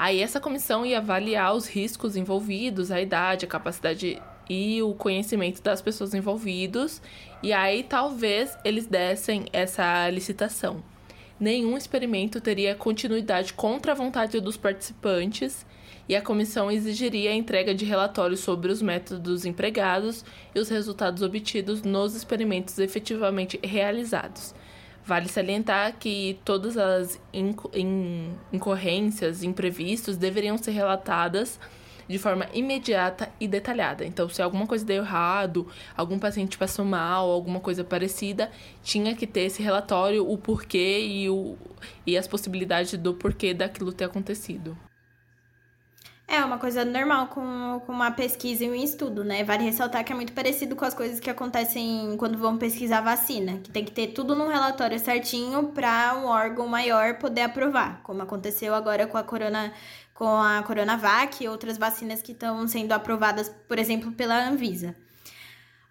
Aí 0.00 0.22
essa 0.22 0.38
comissão 0.38 0.86
ia 0.86 0.98
avaliar 0.98 1.52
os 1.56 1.66
riscos 1.66 2.14
envolvidos, 2.14 2.92
a 2.92 3.00
idade, 3.00 3.44
a 3.44 3.48
capacidade 3.48 4.22
e 4.48 4.80
o 4.80 4.94
conhecimento 4.94 5.60
das 5.60 5.82
pessoas 5.82 6.14
envolvidas, 6.14 7.02
e 7.42 7.52
aí 7.52 7.82
talvez 7.82 8.56
eles 8.64 8.86
dessem 8.86 9.46
essa 9.52 10.08
licitação. 10.08 10.84
Nenhum 11.40 11.76
experimento 11.76 12.40
teria 12.40 12.76
continuidade 12.76 13.52
contra 13.52 13.90
a 13.90 13.94
vontade 13.96 14.38
dos 14.38 14.56
participantes, 14.56 15.66
e 16.08 16.14
a 16.14 16.22
comissão 16.22 16.70
exigiria 16.70 17.32
a 17.32 17.34
entrega 17.34 17.74
de 17.74 17.84
relatórios 17.84 18.38
sobre 18.38 18.70
os 18.70 18.80
métodos 18.80 19.44
empregados 19.44 20.24
e 20.54 20.60
os 20.60 20.68
resultados 20.68 21.22
obtidos 21.22 21.82
nos 21.82 22.14
experimentos 22.14 22.78
efetivamente 22.78 23.58
realizados. 23.64 24.54
Vale 25.08 25.26
salientar 25.26 25.96
que 25.98 26.38
todas 26.44 26.76
as 26.76 27.18
incorrências, 28.52 29.42
imprevistos 29.42 30.18
deveriam 30.18 30.58
ser 30.58 30.72
relatadas 30.72 31.58
de 32.06 32.18
forma 32.18 32.46
imediata 32.52 33.30
e 33.40 33.48
detalhada. 33.48 34.04
Então, 34.04 34.28
se 34.28 34.42
alguma 34.42 34.66
coisa 34.66 34.84
deu 34.84 35.02
errado, 35.02 35.66
algum 35.96 36.18
paciente 36.18 36.58
passou 36.58 36.84
mal, 36.84 37.30
alguma 37.30 37.58
coisa 37.58 37.82
parecida, 37.82 38.50
tinha 38.82 39.16
que 39.16 39.26
ter 39.26 39.44
esse 39.44 39.62
relatório, 39.62 40.30
o 40.30 40.36
porquê 40.36 41.00
e, 41.00 41.30
o, 41.30 41.56
e 42.06 42.14
as 42.14 42.28
possibilidades 42.28 42.92
do 42.98 43.14
porquê 43.14 43.54
daquilo 43.54 43.94
ter 43.94 44.04
acontecido. 44.04 44.76
É 46.30 46.44
uma 46.44 46.58
coisa 46.58 46.84
normal 46.84 47.28
com, 47.28 47.80
com 47.86 47.90
uma 47.90 48.10
pesquisa 48.10 48.62
e 48.62 48.70
um 48.70 48.74
estudo, 48.74 49.24
né? 49.24 49.42
Vale 49.42 49.64
ressaltar 49.64 50.04
que 50.04 50.12
é 50.12 50.14
muito 50.14 50.34
parecido 50.34 50.76
com 50.76 50.84
as 50.84 50.92
coisas 50.92 51.18
que 51.18 51.30
acontecem 51.30 52.14
quando 52.18 52.36
vão 52.36 52.58
pesquisar 52.58 53.00
vacina, 53.00 53.60
que 53.64 53.70
tem 53.70 53.82
que 53.82 53.90
ter 53.90 54.08
tudo 54.08 54.36
num 54.36 54.46
relatório 54.46 54.98
certinho 54.98 55.68
para 55.68 56.14
um 56.18 56.26
órgão 56.26 56.68
maior 56.68 57.14
poder 57.14 57.40
aprovar, 57.40 58.02
como 58.02 58.20
aconteceu 58.20 58.74
agora 58.74 59.06
com 59.06 59.16
a 59.16 59.22
corona 59.22 59.72
com 60.12 60.26
a 60.26 60.62
Coronavac 60.64 61.42
e 61.42 61.48
outras 61.48 61.78
vacinas 61.78 62.20
que 62.20 62.32
estão 62.32 62.68
sendo 62.68 62.92
aprovadas, 62.92 63.48
por 63.66 63.78
exemplo, 63.78 64.12
pela 64.12 64.48
Anvisa. 64.48 64.94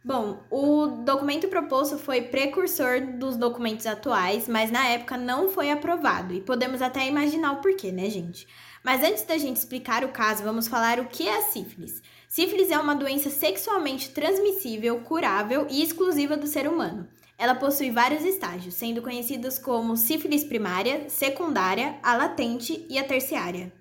Bom, 0.04 0.44
o 0.52 0.88
documento 1.04 1.48
proposto 1.48 1.98
foi 1.98 2.22
precursor 2.22 3.02
dos 3.18 3.38
documentos 3.38 3.88
atuais, 3.88 4.48
mas 4.48 4.70
na 4.70 4.86
época 4.88 5.18
não 5.18 5.50
foi 5.50 5.72
aprovado, 5.72 6.34
e 6.34 6.42
podemos 6.42 6.82
até 6.82 7.08
imaginar 7.08 7.54
o 7.54 7.62
porquê, 7.62 7.92
né, 7.92 8.10
gente? 8.10 8.48
Mas 8.84 9.04
antes 9.04 9.24
da 9.24 9.38
gente 9.38 9.58
explicar 9.58 10.04
o 10.04 10.10
caso, 10.10 10.44
vamos 10.44 10.68
falar 10.68 11.00
o 11.00 11.06
que 11.06 11.28
é 11.28 11.38
a 11.38 11.42
sífilis. 11.44 12.02
Sífilis 12.28 12.72
é 12.72 12.78
uma 12.78 12.96
doença 12.96 13.30
sexualmente 13.30 14.10
transmissível, 14.12 15.00
curável 15.02 15.68
e 15.70 15.82
exclusiva 15.82 16.38
do 16.38 16.48
ser 16.48 16.68
humano. 16.68 17.08
Ela 17.38 17.54
possui 17.54 17.92
vários 17.92 18.24
estágios, 18.24 18.74
sendo 18.74 19.02
conhecidos 19.02 19.60
como 19.60 19.96
sífilis 19.96 20.44
primária, 20.44 21.10
secundária, 21.10 21.96
a 22.02 22.16
latente 22.16 22.86
e 22.90 22.98
a 22.98 23.04
terciária. 23.04 23.72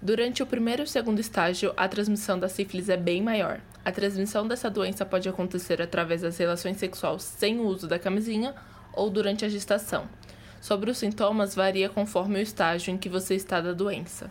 Durante 0.00 0.42
o 0.42 0.46
primeiro 0.46 0.82
e 0.82 0.86
segundo 0.86 1.18
estágio, 1.18 1.72
a 1.76 1.88
transmissão 1.88 2.38
da 2.38 2.48
sífilis 2.48 2.88
é 2.88 2.96
bem 2.96 3.22
maior. 3.22 3.60
A 3.84 3.90
transmissão 3.90 4.46
dessa 4.46 4.70
doença 4.70 5.04
pode 5.04 5.28
acontecer 5.28 5.80
através 5.80 6.20
das 6.20 6.36
relações 6.36 6.76
sexuais 6.76 7.22
sem 7.22 7.58
o 7.58 7.64
uso 7.64 7.88
da 7.88 7.98
camisinha 7.98 8.54
ou 8.92 9.10
durante 9.10 9.44
a 9.44 9.48
gestação. 9.48 10.08
Sobre 10.64 10.90
os 10.90 10.96
sintomas, 10.96 11.54
varia 11.54 11.90
conforme 11.90 12.38
o 12.38 12.42
estágio 12.42 12.90
em 12.90 12.96
que 12.96 13.06
você 13.06 13.34
está 13.34 13.60
da 13.60 13.74
doença. 13.74 14.30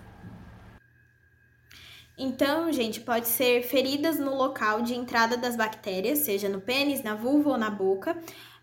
Então, 2.18 2.74
gente, 2.74 3.02
pode 3.02 3.28
ser 3.28 3.62
feridas 3.62 4.18
no 4.18 4.34
local 4.34 4.82
de 4.82 4.96
entrada 4.96 5.38
das 5.38 5.56
bactérias, 5.56 6.18
seja 6.26 6.50
no 6.50 6.60
pênis, 6.60 7.04
na 7.04 7.14
vulva 7.14 7.52
ou 7.52 7.58
na 7.60 7.70
boca. 7.70 8.18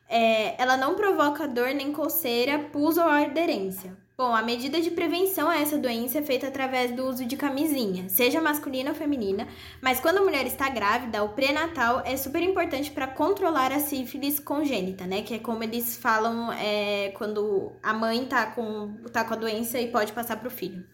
É, 0.08 0.60
ela 0.60 0.76
não 0.76 0.96
provoca 0.96 1.46
dor 1.46 1.72
nem 1.72 1.92
coceira, 1.92 2.58
pus 2.58 2.98
ou 2.98 3.04
aderência. 3.04 3.96
Bom, 4.20 4.36
a 4.36 4.42
medida 4.42 4.82
de 4.82 4.90
prevenção 4.90 5.48
a 5.48 5.56
essa 5.56 5.78
doença 5.78 6.18
é 6.18 6.22
feita 6.22 6.46
através 6.46 6.94
do 6.94 7.06
uso 7.06 7.24
de 7.24 7.38
camisinha, 7.38 8.06
seja 8.10 8.38
masculina 8.38 8.90
ou 8.90 8.94
feminina, 8.94 9.48
mas 9.80 9.98
quando 9.98 10.18
a 10.18 10.20
mulher 10.20 10.46
está 10.46 10.68
grávida, 10.68 11.24
o 11.24 11.30
pré-natal 11.30 12.02
é 12.04 12.18
super 12.18 12.42
importante 12.42 12.90
para 12.90 13.06
controlar 13.06 13.72
a 13.72 13.80
sífilis 13.80 14.38
congênita, 14.38 15.06
né? 15.06 15.22
Que 15.22 15.36
é 15.36 15.38
como 15.38 15.64
eles 15.64 15.96
falam 15.96 16.52
é, 16.52 17.14
quando 17.16 17.72
a 17.82 17.94
mãe 17.94 18.26
tá 18.26 18.44
com, 18.44 18.92
tá 19.10 19.24
com 19.24 19.32
a 19.32 19.36
doença 19.38 19.80
e 19.80 19.90
pode 19.90 20.12
passar 20.12 20.36
para 20.36 20.48
o 20.48 20.50
filho. 20.50 20.84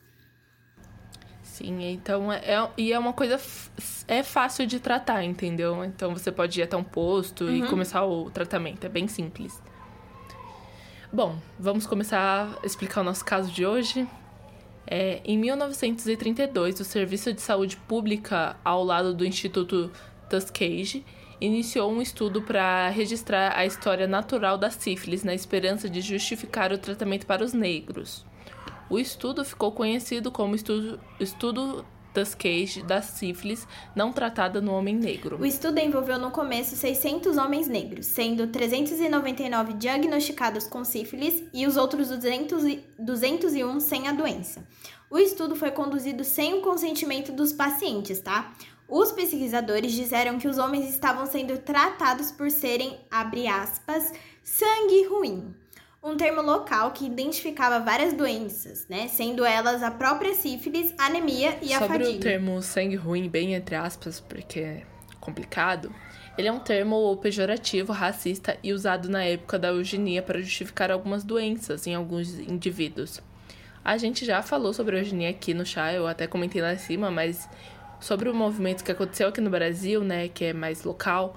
Sim, 1.42 1.82
então 1.82 2.32
é, 2.32 2.36
é, 2.44 2.70
e 2.78 2.92
é 2.92 2.98
uma 2.98 3.12
coisa 3.12 3.40
é 4.06 4.22
fácil 4.22 4.68
de 4.68 4.78
tratar, 4.78 5.24
entendeu? 5.24 5.84
Então 5.84 6.12
você 6.12 6.30
pode 6.30 6.60
ir 6.60 6.62
até 6.62 6.76
um 6.76 6.84
posto 6.84 7.42
uhum. 7.46 7.56
e 7.56 7.66
começar 7.66 8.04
o 8.04 8.30
tratamento, 8.30 8.86
é 8.86 8.88
bem 8.88 9.08
simples. 9.08 9.60
Bom, 11.16 11.38
vamos 11.58 11.86
começar 11.86 12.58
a 12.62 12.66
explicar 12.66 13.00
o 13.00 13.04
nosso 13.04 13.24
caso 13.24 13.50
de 13.50 13.64
hoje. 13.64 14.06
É, 14.86 15.22
em 15.24 15.38
1932, 15.38 16.78
o 16.78 16.84
Serviço 16.84 17.32
de 17.32 17.40
Saúde 17.40 17.78
Pública, 17.78 18.54
ao 18.62 18.84
lado 18.84 19.14
do 19.14 19.24
Instituto 19.24 19.90
Tuskegee, 20.28 21.06
iniciou 21.40 21.90
um 21.90 22.02
estudo 22.02 22.42
para 22.42 22.90
registrar 22.90 23.56
a 23.56 23.64
história 23.64 24.06
natural 24.06 24.58
da 24.58 24.68
sífilis 24.68 25.24
na 25.24 25.32
esperança 25.32 25.88
de 25.88 26.02
justificar 26.02 26.70
o 26.70 26.76
tratamento 26.76 27.24
para 27.24 27.42
os 27.42 27.54
negros. 27.54 28.26
O 28.90 28.98
estudo 28.98 29.42
ficou 29.42 29.72
conhecido 29.72 30.30
como 30.30 30.54
Estudo, 30.54 31.00
estudo 31.18 31.82
Tuskegee 32.16 32.82
da 32.82 33.02
sífilis 33.02 33.68
não 33.94 34.10
tratada 34.10 34.58
no 34.58 34.72
homem 34.72 34.96
negro. 34.96 35.38
O 35.38 35.44
estudo 35.44 35.78
envolveu 35.78 36.18
no 36.18 36.30
começo 36.30 36.74
600 36.74 37.36
homens 37.36 37.68
negros, 37.68 38.06
sendo 38.06 38.46
399 38.46 39.74
diagnosticados 39.74 40.66
com 40.66 40.82
sífilis 40.82 41.44
e 41.52 41.66
os 41.66 41.76
outros 41.76 42.08
200 42.08 42.62
201 42.98 43.80
sem 43.80 44.08
a 44.08 44.12
doença. 44.12 44.66
O 45.10 45.18
estudo 45.18 45.54
foi 45.54 45.70
conduzido 45.70 46.24
sem 46.24 46.54
o 46.54 46.62
consentimento 46.62 47.32
dos 47.32 47.52
pacientes, 47.52 48.18
tá? 48.20 48.54
Os 48.88 49.12
pesquisadores 49.12 49.92
disseram 49.92 50.38
que 50.38 50.48
os 50.48 50.56
homens 50.56 50.88
estavam 50.88 51.26
sendo 51.26 51.58
tratados 51.58 52.30
por 52.30 52.50
serem, 52.50 52.98
abre 53.10 53.46
aspas, 53.46 54.10
sangue 54.42 55.04
ruim 55.06 55.54
um 56.06 56.16
termo 56.16 56.40
local 56.40 56.92
que 56.92 57.04
identificava 57.04 57.80
várias 57.80 58.12
doenças, 58.12 58.86
né? 58.88 59.08
Sendo 59.08 59.44
elas 59.44 59.82
a 59.82 59.90
própria 59.90 60.34
sífilis, 60.34 60.94
anemia 60.96 61.58
e 61.60 61.68
Sobre 61.68 61.74
a 61.74 61.80
fadiga. 61.80 62.04
Sobre 62.04 62.16
o 62.16 62.20
termo 62.20 62.62
sangue 62.62 62.96
ruim, 62.96 63.28
bem 63.28 63.54
entre 63.54 63.74
aspas, 63.74 64.20
porque 64.20 64.60
é 64.60 64.82
complicado, 65.20 65.92
ele 66.38 66.46
é 66.46 66.52
um 66.52 66.60
termo 66.60 67.16
pejorativo, 67.16 67.92
racista 67.92 68.56
e 68.62 68.72
usado 68.72 69.08
na 69.08 69.24
época 69.24 69.58
da 69.58 69.68
eugenia 69.68 70.22
para 70.22 70.40
justificar 70.40 70.92
algumas 70.92 71.24
doenças 71.24 71.86
em 71.86 71.94
alguns 71.94 72.38
indivíduos. 72.38 73.20
A 73.84 73.96
gente 73.96 74.24
já 74.24 74.42
falou 74.42 74.72
sobre 74.72 74.96
a 74.96 74.98
eugenia 75.00 75.30
aqui 75.30 75.54
no 75.54 75.66
chá, 75.66 75.92
eu 75.92 76.06
até 76.06 76.26
comentei 76.26 76.62
lá 76.62 76.74
em 76.74 76.78
cima, 76.78 77.10
mas 77.10 77.48
sobre 77.98 78.28
o 78.28 78.34
movimento 78.34 78.84
que 78.84 78.92
aconteceu 78.92 79.28
aqui 79.28 79.40
no 79.40 79.50
Brasil, 79.50 80.04
né, 80.04 80.28
que 80.28 80.44
é 80.44 80.52
mais 80.52 80.84
local, 80.84 81.36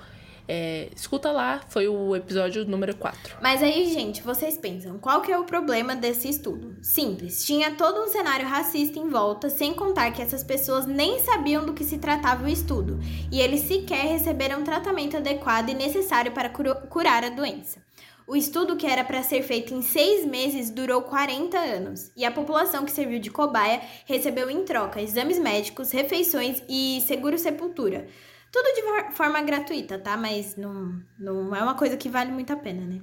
é, 0.51 0.89
escuta 0.95 1.31
lá, 1.31 1.61
foi 1.69 1.87
o 1.87 2.15
episódio 2.15 2.65
número 2.65 2.95
4. 2.95 3.37
Mas 3.39 3.61
aí, 3.61 3.85
gente, 3.93 4.23
vocês 4.23 4.57
pensam, 4.57 4.97
qual 4.97 5.21
que 5.21 5.31
é 5.31 5.37
o 5.37 5.43
problema 5.43 5.95
desse 5.95 6.27
estudo? 6.27 6.75
Simples, 6.81 7.45
tinha 7.45 7.75
todo 7.75 8.01
um 8.01 8.07
cenário 8.07 8.47
racista 8.47 8.97
em 8.97 9.07
volta, 9.07 9.47
sem 9.47 9.75
contar 9.75 10.09
que 10.11 10.23
essas 10.23 10.43
pessoas 10.43 10.87
nem 10.87 11.19
sabiam 11.19 11.63
do 11.63 11.73
que 11.73 11.83
se 11.83 11.99
tratava 11.99 12.45
o 12.45 12.49
estudo, 12.49 12.99
e 13.31 13.39
eles 13.39 13.61
sequer 13.61 14.07
receberam 14.07 14.63
tratamento 14.63 15.17
adequado 15.17 15.69
e 15.69 15.75
necessário 15.75 16.31
para 16.31 16.49
curar 16.49 17.23
a 17.23 17.29
doença. 17.29 17.87
O 18.25 18.35
estudo, 18.35 18.75
que 18.75 18.87
era 18.87 19.03
para 19.03 19.23
ser 19.23 19.43
feito 19.43 19.73
em 19.73 19.83
seis 19.83 20.25
meses, 20.25 20.71
durou 20.71 21.03
40 21.03 21.57
anos, 21.57 22.11
e 22.15 22.25
a 22.25 22.31
população 22.31 22.85
que 22.85 22.91
serviu 22.91 23.19
de 23.19 23.29
cobaia 23.29 23.81
recebeu 24.05 24.49
em 24.49 24.63
troca 24.63 25.01
exames 25.01 25.37
médicos, 25.37 25.91
refeições 25.91 26.61
e 26.67 27.03
seguro-sepultura. 27.07 28.07
Tudo 28.51 28.73
de 28.73 29.15
forma 29.15 29.41
gratuita, 29.41 29.99
tá? 29.99 30.17
Mas 30.17 30.55
não, 30.55 31.01
não 31.17 31.55
é 31.55 31.61
uma 31.61 31.75
coisa 31.75 31.95
que 31.95 32.09
vale 32.09 32.31
muito 32.31 32.51
a 32.51 32.57
pena, 32.57 32.85
né? 32.85 33.01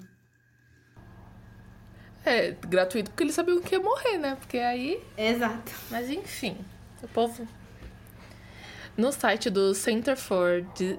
É, 2.25 2.51
gratuito 2.69 3.11
porque 3.11 3.23
eles 3.23 3.35
sabiam 3.35 3.61
que 3.61 3.77
ia 3.77 3.81
morrer, 3.81 4.19
né? 4.19 4.35
Porque 4.35 4.59
aí. 4.59 5.01
Exato. 5.17 5.73
Mas 5.91 6.11
enfim, 6.11 6.57
o 7.01 7.09
povo. 7.09 7.47
No 8.97 9.13
site 9.13 9.49
do 9.49 9.73
Center 9.75 10.17
for. 10.17 10.63
De... 10.75 10.99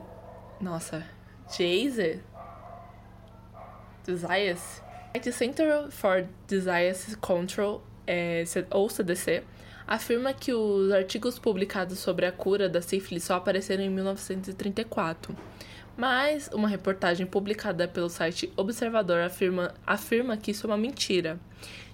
Nossa, 0.62 1.06
Jazer? 1.50 2.22
Desires? 4.06 4.82
O 5.18 5.32
Center 5.34 5.92
for 5.92 6.26
Disease 6.48 7.18
Control, 7.18 7.84
é, 8.06 8.44
ou 8.70 8.88
CDC, 8.88 9.44
afirma 9.88 10.34
que 10.34 10.54
os 10.54 10.92
artigos 10.92 11.40
publicados 11.40 12.00
sobre 12.00 12.26
a 12.26 12.32
cura 12.32 12.68
da 12.68 12.82
sífilis 12.82 13.24
só 13.24 13.36
apareceram 13.36 13.84
em 13.84 13.90
1934. 13.90 15.36
Mas 15.96 16.50
uma 16.54 16.68
reportagem 16.68 17.26
publicada 17.26 17.88
pelo 17.88 18.10
site 18.10 18.52
Observador 18.56 19.22
afirma, 19.22 19.74
afirma 19.86 20.38
que 20.38 20.52
isso 20.52 20.68
é 20.68 20.70
uma 20.70 20.78
mentira, 20.78 21.40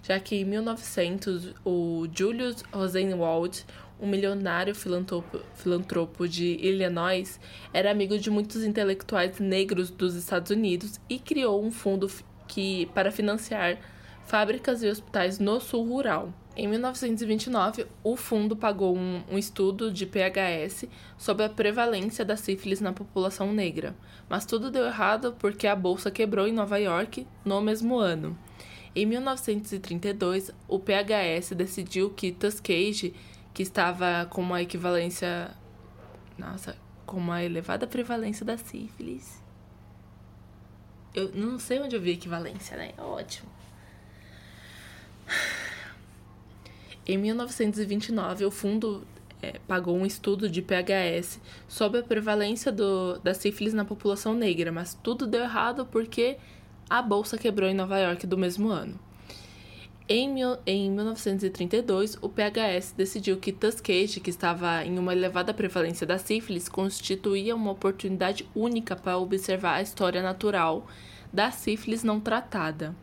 já 0.02 0.20
que 0.20 0.36
em 0.36 0.44
1900 0.44 1.54
o 1.64 2.06
Julius 2.14 2.64
Rosenwald, 2.74 3.66
um 4.02 4.08
milionário 4.08 4.76
filantropo, 4.76 5.40
filantropo 5.56 6.28
de 6.28 6.58
Illinois, 6.60 7.40
era 7.72 7.92
amigo 7.92 8.20
de 8.20 8.30
muitos 8.30 8.64
intelectuais 8.66 9.40
negros 9.40 9.90
dos 9.90 10.16
Estados 10.16 10.52
Unidos 10.52 11.00
e 11.08 11.18
criou 11.18 11.64
um 11.64 11.72
fundo 11.72 12.12
que, 12.46 12.88
para 12.88 13.12
financiar 13.12 13.78
fábricas 14.26 14.84
e 14.84 14.90
hospitais 14.90 15.40
no 15.40 15.62
sul 15.62 15.88
rural. 15.88 16.34
Em 16.56 16.68
1929, 16.68 17.88
o 18.04 18.16
fundo 18.16 18.56
pagou 18.56 18.96
um, 18.96 19.24
um, 19.32 19.38
estudo 19.40 19.92
de 19.92 20.06
PHS 20.06 20.86
sobre 21.18 21.46
a 21.46 21.50
prevalência 21.50 22.24
da 22.24 22.38
sífilis 22.38 22.80
na 22.80 22.94
população 22.94 23.52
negra, 23.52 23.96
mas 24.30 24.46
tudo 24.46 24.70
deu 24.70 24.86
errado 24.86 25.36
porque 25.40 25.66
a 25.66 25.76
bolsa 25.76 26.12
quebrou 26.12 26.48
em 26.48 26.54
Nova 26.54 26.78
York 26.78 27.26
no 27.44 27.60
mesmo 27.60 27.98
ano. 27.98 28.38
Em 28.96 29.08
1932, 29.08 30.52
o 30.68 30.78
PHS 30.78 31.56
decidiu 31.56 32.12
que 32.12 32.32
Tuskegee, 32.32 33.16
que 33.52 33.64
estava 33.64 34.28
com 34.30 34.42
uma 34.42 34.62
equivalência. 34.62 35.50
Nossa, 36.38 36.78
com 37.04 37.18
uma 37.18 37.44
elevada 37.44 37.88
prevalência 37.88 38.46
da 38.46 38.58
sífilis. 38.58 39.42
Eu 41.16 41.32
não 41.34 41.58
sei 41.58 41.80
onde 41.80 41.96
eu 41.96 42.02
vi 42.02 42.12
equivalência, 42.12 42.78
né? 42.78 42.94
Ótimo. 43.00 43.50
Em 47.06 47.18
1929, 47.18 48.46
o 48.46 48.52
fundo 48.52 49.06
é, 49.42 49.60
pagou 49.68 49.98
um 49.98 50.06
estudo 50.06 50.50
de 50.50 50.62
PHS 50.62 51.40
sobre 51.68 52.00
a 52.00 52.04
prevalência 52.04 52.72
do, 52.72 53.20
da 53.20 53.34
sífilis 53.34 53.74
na 53.74 53.84
população 53.84 54.34
negra, 54.34 54.72
mas 54.72 54.98
tudo 55.04 55.28
deu 55.28 55.42
errado 55.42 55.86
porque 55.86 56.38
a 56.90 57.02
bolsa 57.02 57.38
quebrou 57.38 57.70
em 57.70 57.74
Nova 57.74 58.00
York 58.00 58.26
do 58.26 58.38
mesmo 58.38 58.70
ano. 58.70 58.98
Em, 60.08 60.36
em 60.66 60.92
1932, 60.92 62.18
o 62.22 62.30
PHS 62.30 62.94
decidiu 62.96 63.38
que 63.38 63.52
Tuskegee, 63.52 64.20
que 64.20 64.30
estava 64.30 64.86
em 64.86 64.98
uma 64.98 65.14
elevada 65.14 65.54
prevalência 65.54 66.06
da 66.06 66.18
sífilis, 66.18 66.70
constituía 66.70 67.56
uma 67.56 67.72
oportunidade 67.72 68.48
única 68.54 68.96
para 68.96 69.18
observar 69.18 69.76
a 69.76 69.82
história 69.82 70.22
natural 70.22 70.86
da 71.32 71.52
sífilis 71.52 72.04
não 72.04 72.20
tratada. 72.20 72.96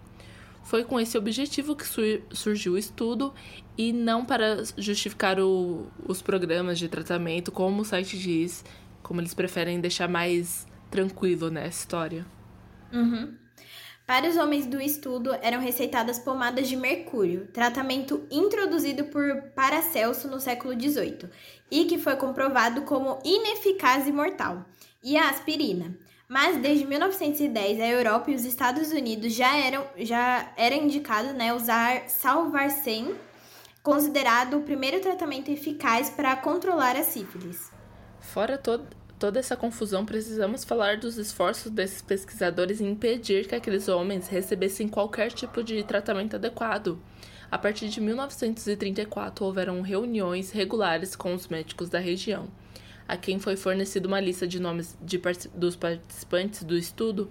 Foi 0.63 0.85
com 0.85 1.01
esse 1.01 1.17
objetivo 1.17 1.75
que 1.75 1.85
surgiu 2.33 2.75
o 2.75 2.79
estudo 2.79 3.35
e 3.77 3.93
não 3.93 4.25
para 4.25 4.63
justificar 4.77 5.41
o, 5.41 5.89
os 6.07 6.21
programas 6.23 6.79
de 6.79 6.89
tratamento, 6.89 7.51
como 7.51 7.83
o 7.83 7.85
site 7.85 8.19
diz, 8.19 8.65
como 9.03 9.21
eles 9.21 9.35
preferem 9.35 9.81
deixar 9.81 10.09
mais 10.09 10.67
tranquilo 10.91 11.51
né, 11.51 11.67
história. 11.67 12.27
Uhum. 12.93 13.35
Para 14.07 14.29
os 14.29 14.37
homens 14.37 14.67
do 14.67 14.81
estudo, 14.81 15.33
eram 15.41 15.61
receitadas 15.61 16.19
pomadas 16.19 16.69
de 16.69 16.75
mercúrio, 16.75 17.47
tratamento 17.53 18.27
introduzido 18.29 19.05
por 19.05 19.43
Paracelso 19.55 20.27
no 20.27 20.41
século 20.41 20.75
XVIII 20.75 21.31
e 21.71 21.85
que 21.85 21.97
foi 21.97 22.17
comprovado 22.17 22.83
como 22.83 23.21
ineficaz 23.25 24.09
e 24.09 24.13
mortal, 24.13 24.67
e 25.03 25.17
a 25.17 25.31
aspirina. 25.31 25.97
Mas 26.31 26.63
desde 26.63 26.87
1910, 26.87 27.81
a 27.81 27.89
Europa 27.89 28.31
e 28.31 28.37
os 28.37 28.45
Estados 28.45 28.93
Unidos 28.93 29.35
já 29.35 29.57
eram 29.57 29.85
já 29.99 30.53
era 30.57 30.77
indicado 30.77 31.33
né, 31.33 31.53
usar 31.53 32.09
salvarcem 32.09 33.17
considerado 33.83 34.59
o 34.59 34.63
primeiro 34.63 35.01
tratamento 35.01 35.51
eficaz 35.51 36.09
para 36.09 36.37
controlar 36.37 36.95
a 36.95 37.03
sífilis. 37.03 37.73
Fora 38.21 38.57
to 38.57 38.81
toda 39.19 39.41
essa 39.41 39.57
confusão, 39.57 40.07
precisamos 40.07 40.63
falar 40.63 40.99
dos 40.99 41.19
esforços 41.19 41.73
desses 41.73 42.01
pesquisadores 42.01 42.81
em 42.81 42.93
impedir 42.93 43.49
que 43.49 43.57
aqueles 43.57 43.89
homens 43.89 44.29
recebessem 44.29 44.87
qualquer 44.87 45.33
tipo 45.33 45.65
de 45.65 45.83
tratamento 45.83 46.37
adequado. 46.37 47.03
A 47.51 47.59
partir 47.59 47.89
de 47.89 48.01
1934, 48.01 49.45
houveram 49.45 49.83
reuniões 49.83 50.53
regulares 50.53 51.17
com 51.17 51.35
os 51.35 51.49
médicos 51.49 51.91
da 51.91 51.99
região, 51.99 52.49
a 53.11 53.17
quem 53.17 53.41
foi 53.41 53.57
fornecida 53.57 54.07
uma 54.07 54.21
lista 54.21 54.47
de 54.47 54.61
nomes 54.61 54.97
de, 55.03 55.21
dos 55.53 55.75
participantes 55.75 56.63
do 56.63 56.77
estudo 56.77 57.29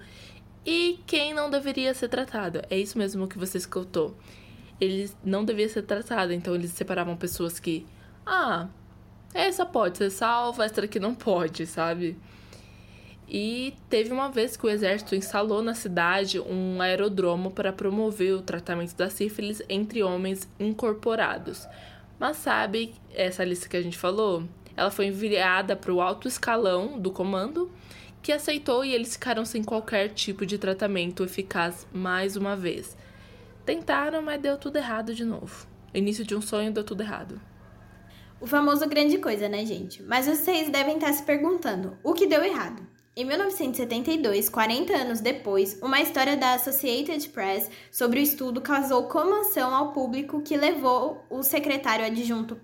e 0.65 0.99
quem 1.07 1.33
não 1.33 1.49
deveria 1.49 1.93
ser 1.93 2.09
tratado. 2.09 2.61
É 2.69 2.77
isso 2.77 2.97
mesmo 2.97 3.29
que 3.29 3.37
você 3.37 3.57
escutou. 3.57 4.13
Ele 4.79 5.09
não 5.23 5.45
devia 5.45 5.69
ser 5.69 5.83
tratado, 5.83 6.33
então 6.33 6.53
eles 6.53 6.71
separavam 6.71 7.15
pessoas 7.15 7.61
que, 7.61 7.85
ah, 8.25 8.67
essa 9.33 9.65
pode 9.65 9.97
ser 9.97 10.09
salva, 10.09 10.65
essa 10.65 10.81
daqui 10.81 10.99
não 10.99 11.15
pode, 11.15 11.65
sabe? 11.65 12.17
E 13.25 13.73
teve 13.89 14.11
uma 14.11 14.29
vez 14.29 14.57
que 14.57 14.65
o 14.65 14.69
exército 14.69 15.15
instalou 15.15 15.61
na 15.61 15.73
cidade 15.73 16.41
um 16.41 16.81
aerodromo 16.81 17.51
para 17.51 17.71
promover 17.71 18.33
o 18.33 18.41
tratamento 18.41 18.95
da 18.97 19.09
sífilis 19.09 19.61
entre 19.69 20.03
homens 20.03 20.45
incorporados. 20.59 21.65
Mas 22.19 22.35
sabe, 22.35 22.93
essa 23.13 23.45
lista 23.45 23.69
que 23.69 23.77
a 23.77 23.81
gente 23.81 23.97
falou, 23.97 24.43
ela 24.79 24.89
foi 24.89 25.07
enviada 25.07 25.75
para 25.75 25.93
o 25.93 25.99
alto 25.99 26.25
escalão 26.25 26.97
do 26.97 27.11
comando, 27.11 27.69
que 28.21 28.31
aceitou 28.31 28.85
e 28.85 28.93
eles 28.93 29.11
ficaram 29.11 29.43
sem 29.43 29.61
qualquer 29.61 30.07
tipo 30.13 30.45
de 30.45 30.57
tratamento 30.57 31.21
eficaz 31.21 31.85
mais 31.91 32.37
uma 32.37 32.55
vez. 32.55 32.95
Tentaram, 33.65 34.21
mas 34.21 34.41
deu 34.41 34.57
tudo 34.57 34.77
errado 34.77 35.13
de 35.13 35.25
novo. 35.25 35.67
Início 35.93 36.23
de 36.23 36.33
um 36.33 36.41
sonho 36.41 36.71
deu 36.71 36.83
tudo 36.83 37.03
errado. 37.03 37.41
O 38.39 38.47
famoso 38.47 38.87
grande 38.87 39.17
coisa, 39.17 39.49
né, 39.49 39.65
gente? 39.65 40.01
Mas 40.03 40.27
vocês 40.27 40.69
devem 40.69 40.95
estar 40.95 41.11
se 41.11 41.23
perguntando: 41.23 41.97
o 42.01 42.13
que 42.13 42.25
deu 42.25 42.41
errado? 42.41 42.81
Em 43.17 43.25
1972, 43.25 44.47
40 44.47 44.93
anos 44.95 45.19
depois, 45.19 45.77
uma 45.81 45.99
história 45.99 46.37
da 46.37 46.53
Associated 46.53 47.27
Press 47.29 47.69
sobre 47.91 48.21
o 48.21 48.23
estudo 48.23 48.61
causou 48.61 49.09
comoção 49.09 49.75
ao 49.75 49.91
público 49.91 50.41
que 50.41 50.55
levou 50.55 51.25
o 51.29 51.43
secretário 51.43 52.05
adjunto 52.05 52.57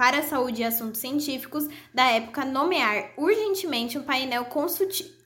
para 0.00 0.20
a 0.20 0.22
Saúde 0.22 0.62
e 0.62 0.64
Assuntos 0.64 0.98
Científicos 0.98 1.68
da 1.92 2.06
época 2.06 2.42
nomear 2.42 3.10
urgentemente 3.18 3.98
um 3.98 4.02
painel 4.02 4.46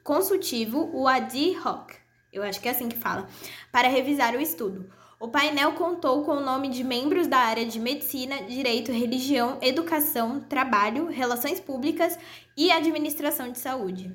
consultivo, 0.02 0.90
o 0.92 1.06
AD 1.06 1.56
Hoc, 1.64 1.92
eu 2.32 2.42
acho 2.42 2.60
que 2.60 2.66
é 2.66 2.72
assim 2.72 2.88
que 2.88 2.96
fala, 2.96 3.28
para 3.70 3.86
revisar 3.86 4.34
o 4.34 4.40
estudo. 4.40 4.90
O 5.20 5.28
painel 5.28 5.74
contou 5.74 6.24
com 6.24 6.32
o 6.32 6.40
nome 6.40 6.70
de 6.70 6.82
membros 6.82 7.28
da 7.28 7.38
área 7.38 7.64
de 7.64 7.78
medicina, 7.78 8.42
direito, 8.48 8.90
religião, 8.90 9.58
educação, 9.62 10.40
trabalho, 10.40 11.06
relações 11.06 11.60
públicas 11.60 12.18
e 12.56 12.72
administração 12.72 13.52
de 13.52 13.60
saúde. 13.60 14.12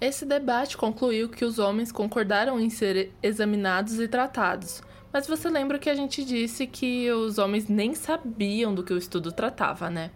Esse 0.00 0.24
debate 0.24 0.76
concluiu 0.76 1.28
que 1.28 1.44
os 1.44 1.58
homens 1.58 1.90
concordaram 1.90 2.60
em 2.60 2.70
ser 2.70 3.12
examinados 3.20 3.98
e 3.98 4.06
tratados, 4.06 4.80
mas 5.14 5.28
você 5.28 5.48
lembra 5.48 5.78
que 5.78 5.88
a 5.88 5.94
gente 5.94 6.24
disse 6.24 6.66
que 6.66 7.08
os 7.12 7.38
homens 7.38 7.68
nem 7.68 7.94
sabiam 7.94 8.74
do 8.74 8.82
que 8.82 8.92
o 8.92 8.98
estudo 8.98 9.30
tratava, 9.30 9.88
né? 9.88 10.10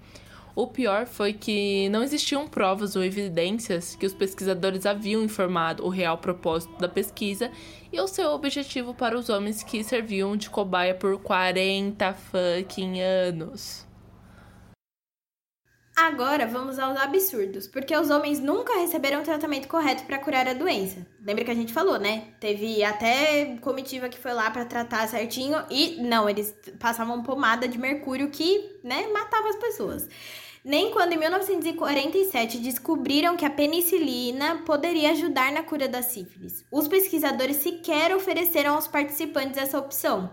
O 0.56 0.66
pior 0.66 1.06
foi 1.06 1.32
que 1.32 1.88
não 1.90 2.02
existiam 2.02 2.48
provas 2.48 2.96
ou 2.96 3.04
evidências 3.04 3.94
que 3.94 4.04
os 4.04 4.12
pesquisadores 4.12 4.84
haviam 4.84 5.22
informado 5.22 5.86
o 5.86 5.88
real 5.88 6.18
propósito 6.18 6.76
da 6.80 6.88
pesquisa 6.88 7.48
e 7.92 8.00
o 8.00 8.08
seu 8.08 8.30
objetivo 8.32 8.92
para 8.92 9.16
os 9.16 9.28
homens 9.28 9.62
que 9.62 9.84
serviam 9.84 10.36
de 10.36 10.50
cobaia 10.50 10.96
por 10.96 11.16
40 11.20 12.12
fucking 12.12 13.00
anos. 13.00 13.87
Agora 16.00 16.46
vamos 16.46 16.78
aos 16.78 16.96
absurdos, 16.96 17.66
porque 17.66 17.96
os 17.96 18.08
homens 18.08 18.38
nunca 18.38 18.72
receberam 18.78 19.24
tratamento 19.24 19.66
correto 19.66 20.04
para 20.04 20.16
curar 20.18 20.46
a 20.46 20.52
doença. 20.52 21.04
Lembra 21.20 21.44
que 21.44 21.50
a 21.50 21.54
gente 21.54 21.72
falou, 21.72 21.98
né? 21.98 22.28
Teve 22.38 22.84
até 22.84 23.56
comitiva 23.60 24.08
que 24.08 24.16
foi 24.16 24.32
lá 24.32 24.48
para 24.48 24.64
tratar 24.64 25.08
certinho 25.08 25.58
e 25.68 26.00
não, 26.00 26.28
eles 26.28 26.54
passavam 26.78 27.20
pomada 27.24 27.66
de 27.66 27.76
mercúrio 27.76 28.30
que, 28.30 28.78
né, 28.84 29.08
matava 29.08 29.48
as 29.48 29.56
pessoas 29.56 30.08
nem 30.64 30.90
quando 30.90 31.14
em 31.14 31.18
1947 31.18 32.58
descobriram 32.58 33.36
que 33.36 33.44
a 33.44 33.50
penicilina 33.50 34.56
poderia 34.66 35.12
ajudar 35.12 35.50
na 35.50 35.62
cura 35.62 35.88
da 35.88 36.02
sífilis. 36.02 36.62
Os 36.70 36.86
pesquisadores 36.86 37.56
sequer 37.56 38.14
ofereceram 38.14 38.74
aos 38.74 38.86
participantes 38.86 39.56
essa 39.56 39.78
opção. 39.78 40.30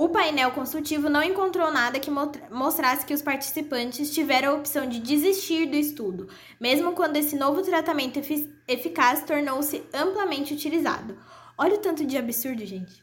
O 0.00 0.08
painel 0.10 0.52
consultivo 0.52 1.08
não 1.08 1.20
encontrou 1.24 1.72
nada 1.72 1.98
que 1.98 2.08
mostrasse 2.08 3.04
que 3.04 3.12
os 3.12 3.20
participantes 3.20 4.14
tiveram 4.14 4.52
a 4.52 4.54
opção 4.54 4.88
de 4.88 5.00
desistir 5.00 5.66
do 5.66 5.74
estudo, 5.74 6.28
mesmo 6.60 6.92
quando 6.92 7.16
esse 7.16 7.34
novo 7.34 7.62
tratamento 7.62 8.20
eficaz 8.68 9.24
tornou-se 9.24 9.82
amplamente 9.92 10.54
utilizado. 10.54 11.18
Olha 11.58 11.74
o 11.74 11.78
tanto 11.78 12.06
de 12.06 12.16
absurdo, 12.16 12.64
gente. 12.64 13.02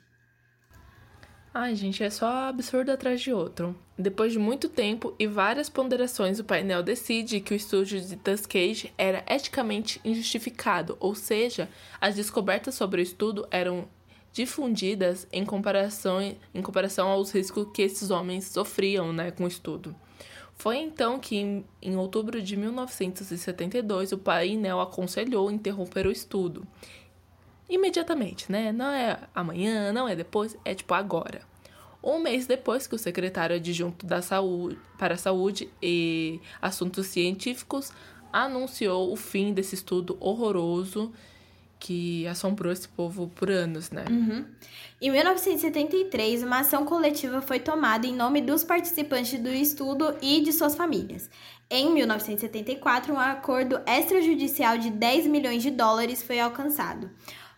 Ai, 1.54 1.76
gente, 1.76 2.02
é 2.02 2.10
só 2.10 2.48
absurdo 2.48 2.94
atrás 2.94 3.20
de 3.20 3.34
outro. 3.34 3.78
Depois 4.00 4.32
de 4.32 4.40
muito 4.40 4.70
tempo 4.70 5.14
e 5.20 5.28
várias 5.28 5.70
ponderações, 5.70 6.40
o 6.40 6.46
painel 6.46 6.82
decide 6.82 7.42
que 7.42 7.54
o 7.54 7.58
estúdio 7.58 8.00
de 8.00 8.16
Tuskegee 8.16 8.94
era 8.98 9.22
eticamente 9.28 10.00
injustificado, 10.06 10.96
ou 11.02 11.14
seja, 11.14 11.68
as 12.00 12.16
descobertas 12.16 12.76
sobre 12.76 13.02
o 13.02 13.04
estudo 13.04 13.46
eram 13.52 13.86
difundidas 14.36 15.26
em 15.32 15.46
comparação, 15.46 16.20
em 16.54 16.62
comparação 16.62 17.08
aos 17.08 17.32
riscos 17.32 17.70
que 17.74 17.82
esses 17.82 18.12
homens 18.12 18.44
sofriam 18.44 19.14
né, 19.14 19.32
com 19.32 19.46
o 19.46 19.48
estudo. 19.48 19.96
Foi 20.54 20.76
então 20.76 21.18
que, 21.18 21.38
em, 21.38 21.66
em 21.82 21.96
outubro 21.96 22.42
de 22.42 22.58
1972, 22.58 24.12
o 24.12 24.18
painel 24.18 24.82
aconselhou 24.82 25.50
interromper 25.50 26.06
o 26.06 26.12
estudo 26.12 26.68
imediatamente, 27.70 28.52
né? 28.52 28.74
Não 28.74 28.92
é 28.92 29.18
amanhã, 29.34 29.94
não 29.94 30.08
é 30.08 30.18
depois, 30.18 30.58
é 30.66 30.76
tipo 30.76 30.94
agora. 30.94 31.42
Um 32.04 32.20
mês 32.20 32.46
depois 32.46 32.86
que 32.88 32.94
o 32.94 33.00
secretário 33.00 33.56
adjunto 33.56 34.06
da 34.06 34.22
saúde, 34.22 34.78
para 34.98 35.14
a 35.14 35.18
Saúde 35.18 35.70
e 35.82 36.42
Assuntos 36.62 37.08
Científicos 37.08 37.92
anunciou 38.34 39.14
o 39.14 39.16
fim 39.16 39.54
desse 39.54 39.76
estudo 39.76 40.18
horroroso 40.20 41.14
que 41.80 42.26
assombrou 42.28 42.72
esse 42.72 42.88
povo 42.88 43.28
por 43.36 43.50
anos, 43.50 43.92
né? 43.92 44.06
Uhum. 44.10 44.46
Em 45.02 45.12
1973, 45.12 46.44
uma 46.44 46.60
ação 46.60 46.86
coletiva 46.86 47.42
foi 47.42 47.60
tomada 47.60 48.08
em 48.08 48.16
nome 48.16 48.42
dos 48.42 48.64
participantes 48.64 49.40
do 49.40 49.50
estudo 49.50 50.16
e 50.22 50.42
de 50.42 50.52
suas 50.54 50.76
famílias. 50.76 51.30
Em 51.70 51.94
1974, 51.94 53.14
um 53.14 53.20
acordo 53.20 53.80
extrajudicial 53.88 54.78
de 54.78 54.90
10 54.90 55.28
milhões 55.28 55.64
de 55.64 55.72
dólares 55.72 56.24
foi 56.24 56.40
alcançado. 56.40 57.10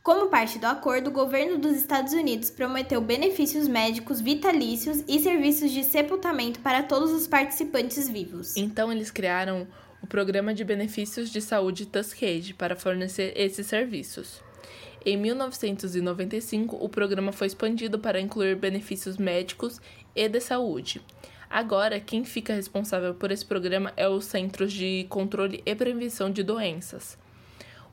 Como 0.01 0.29
parte 0.29 0.57
do 0.57 0.65
acordo, 0.65 1.09
o 1.09 1.13
governo 1.13 1.57
dos 1.57 1.75
Estados 1.75 2.13
Unidos 2.13 2.49
prometeu 2.49 3.01
benefícios 3.01 3.67
médicos 3.67 4.21
vitalícios 4.21 5.03
e 5.05 5.19
serviços 5.19 5.69
de 5.69 5.83
sepultamento 5.83 6.61
para 6.61 6.81
todos 6.81 7.11
os 7.11 7.27
participantes 7.27 8.07
vivos. 8.07 8.55
Então, 8.55 8.89
eles 8.89 9.11
criaram 9.11 9.67
o 10.01 10.07
Programa 10.07 10.53
de 10.53 10.63
Benefícios 10.63 11.29
de 11.29 11.41
Saúde 11.41 11.85
Tuskegee 11.85 12.53
para 12.53 12.75
fornecer 12.75 13.33
esses 13.35 13.67
serviços. 13.67 14.41
Em 15.05 15.15
1995, 15.15 16.75
o 16.75 16.89
programa 16.89 17.31
foi 17.31 17.47
expandido 17.47 17.97
para 17.97 18.19
incluir 18.19 18.55
benefícios 18.55 19.17
médicos 19.17 19.79
e 20.15 20.27
de 20.27 20.39
saúde. 20.39 21.01
Agora, 21.49 21.99
quem 21.99 22.25
fica 22.25 22.53
responsável 22.53 23.13
por 23.13 23.31
esse 23.31 23.45
programa 23.45 23.93
é 23.95 24.07
os 24.07 24.25
Centros 24.25 24.73
de 24.73 25.05
Controle 25.09 25.63
e 25.65 25.73
Prevenção 25.75 26.29
de 26.29 26.43
Doenças. 26.43 27.17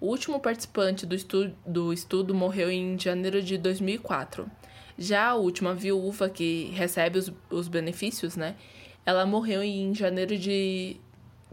O 0.00 0.08
último 0.08 0.40
participante 0.40 1.06
do 1.06 1.14
estudo, 1.14 1.54
do 1.64 1.92
estudo 1.92 2.34
morreu 2.34 2.70
em 2.70 2.98
janeiro 2.98 3.40
de 3.40 3.56
2004. 3.56 4.50
Já 4.98 5.28
a 5.28 5.34
última 5.34 5.72
viúva 5.72 6.28
que 6.28 6.70
recebe 6.74 7.18
os, 7.18 7.32
os 7.48 7.68
benefícios, 7.68 8.36
né? 8.36 8.56
Ela 9.06 9.24
morreu 9.24 9.62
em 9.62 9.94
janeiro 9.94 10.36
de 10.36 10.96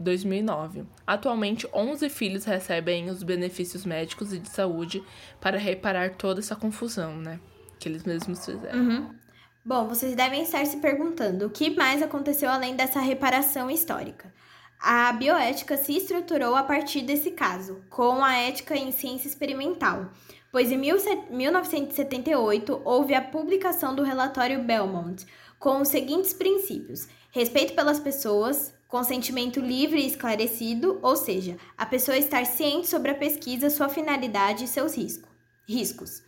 2009. 0.02 0.84
Atualmente, 1.06 1.66
11 1.72 2.10
filhos 2.10 2.44
recebem 2.44 3.08
os 3.08 3.22
benefícios 3.22 3.86
médicos 3.86 4.32
e 4.32 4.38
de 4.38 4.50
saúde 4.50 5.02
para 5.40 5.56
reparar 5.56 6.16
toda 6.16 6.40
essa 6.40 6.56
confusão, 6.56 7.16
né? 7.16 7.40
Que 7.78 7.88
eles 7.88 8.04
mesmos 8.04 8.44
fizeram. 8.44 8.78
Uhum. 8.78 9.22
Bom, 9.64 9.86
vocês 9.86 10.16
devem 10.16 10.42
estar 10.42 10.66
se 10.66 10.78
perguntando 10.78 11.46
o 11.46 11.50
que 11.50 11.70
mais 11.70 12.02
aconteceu 12.02 12.50
além 12.50 12.74
dessa 12.74 12.98
reparação 13.00 13.70
histórica. 13.70 14.34
A 14.80 15.12
bioética 15.12 15.76
se 15.76 15.96
estruturou 15.96 16.56
a 16.56 16.64
partir 16.64 17.02
desse 17.02 17.30
caso, 17.30 17.80
com 17.88 18.24
a 18.24 18.34
ética 18.34 18.76
em 18.76 18.90
ciência 18.90 19.28
experimental, 19.28 20.10
pois 20.50 20.72
em 20.72 20.76
1978 20.76 22.82
houve 22.84 23.14
a 23.14 23.22
publicação 23.22 23.94
do 23.94 24.02
relatório 24.02 24.64
Belmont, 24.64 25.24
com 25.60 25.80
os 25.80 25.86
seguintes 25.86 26.32
princípios: 26.32 27.06
respeito 27.30 27.74
pelas 27.74 28.00
pessoas, 28.00 28.74
consentimento 28.92 29.58
livre 29.58 30.02
e 30.02 30.06
esclarecido, 30.06 30.98
ou 31.00 31.16
seja, 31.16 31.56
a 31.78 31.86
pessoa 31.86 32.14
estar 32.18 32.44
ciente 32.44 32.86
sobre 32.86 33.10
a 33.10 33.14
pesquisa, 33.14 33.70
sua 33.70 33.88
finalidade 33.88 34.64
e 34.64 34.68
seus 34.68 34.94
risco, 34.94 35.26
riscos. 35.66 36.22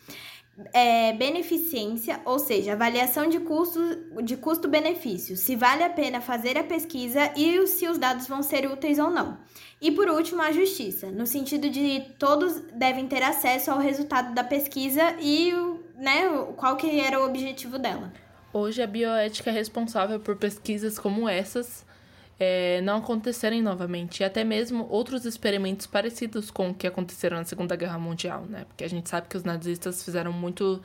é, 0.73 1.13
beneficência, 1.13 2.23
ou 2.25 2.39
seja, 2.39 2.73
avaliação 2.73 3.29
de 3.29 3.41
custo 3.41 3.81
de 4.23 4.37
custo-benefício, 4.39 5.37
se 5.37 5.55
vale 5.55 5.83
a 5.83 5.91
pena 5.91 6.23
fazer 6.23 6.57
a 6.57 6.65
pesquisa 6.65 7.31
e 7.37 7.67
se 7.67 7.87
os 7.87 7.99
dados 7.99 8.27
vão 8.27 8.43
ser 8.43 8.67
úteis 8.67 8.99
ou 8.99 9.11
não. 9.11 9.37
E 9.79 9.91
por 9.91 10.09
último, 10.09 10.41
a 10.41 10.51
justiça, 10.51 11.11
no 11.11 11.27
sentido 11.27 11.69
de 11.69 12.01
todos 12.19 12.63
devem 12.73 13.07
ter 13.07 13.23
acesso 13.23 13.71
ao 13.71 13.79
resultado 13.79 14.33
da 14.33 14.43
pesquisa 14.43 15.15
e 15.21 15.53
né, 15.97 16.23
qual 16.57 16.77
que 16.77 16.99
era 16.99 17.21
o 17.21 17.27
objetivo 17.27 17.79
dela. 17.79 18.11
Hoje 18.55 18.81
a 18.81 18.87
bioética 18.87 19.51
é 19.51 19.53
responsável 19.53 20.19
por 20.19 20.37
pesquisas 20.37 20.99
como 20.99 21.29
essas 21.29 21.85
é, 22.39 22.81
não 22.83 22.99
acontecerem 22.99 23.63
novamente. 23.63 24.21
E 24.21 24.25
até 24.25 24.45
mesmo 24.45 24.87
outros 24.91 25.25
experimentos 25.25 25.87
parecidos 25.87 26.51
com 26.51 26.71
o 26.71 26.75
que 26.75 26.87
aconteceram 26.87 27.37
na 27.37 27.45
Segunda 27.45 27.77
Guerra 27.77 27.99
Mundial, 27.99 28.45
né? 28.49 28.65
Porque 28.69 28.85
a 28.85 28.89
gente 28.89 29.09
sabe 29.09 29.29
que 29.29 29.37
os 29.37 29.45
nazistas 29.45 30.03
fizeram 30.05 30.33
muito 30.33 30.81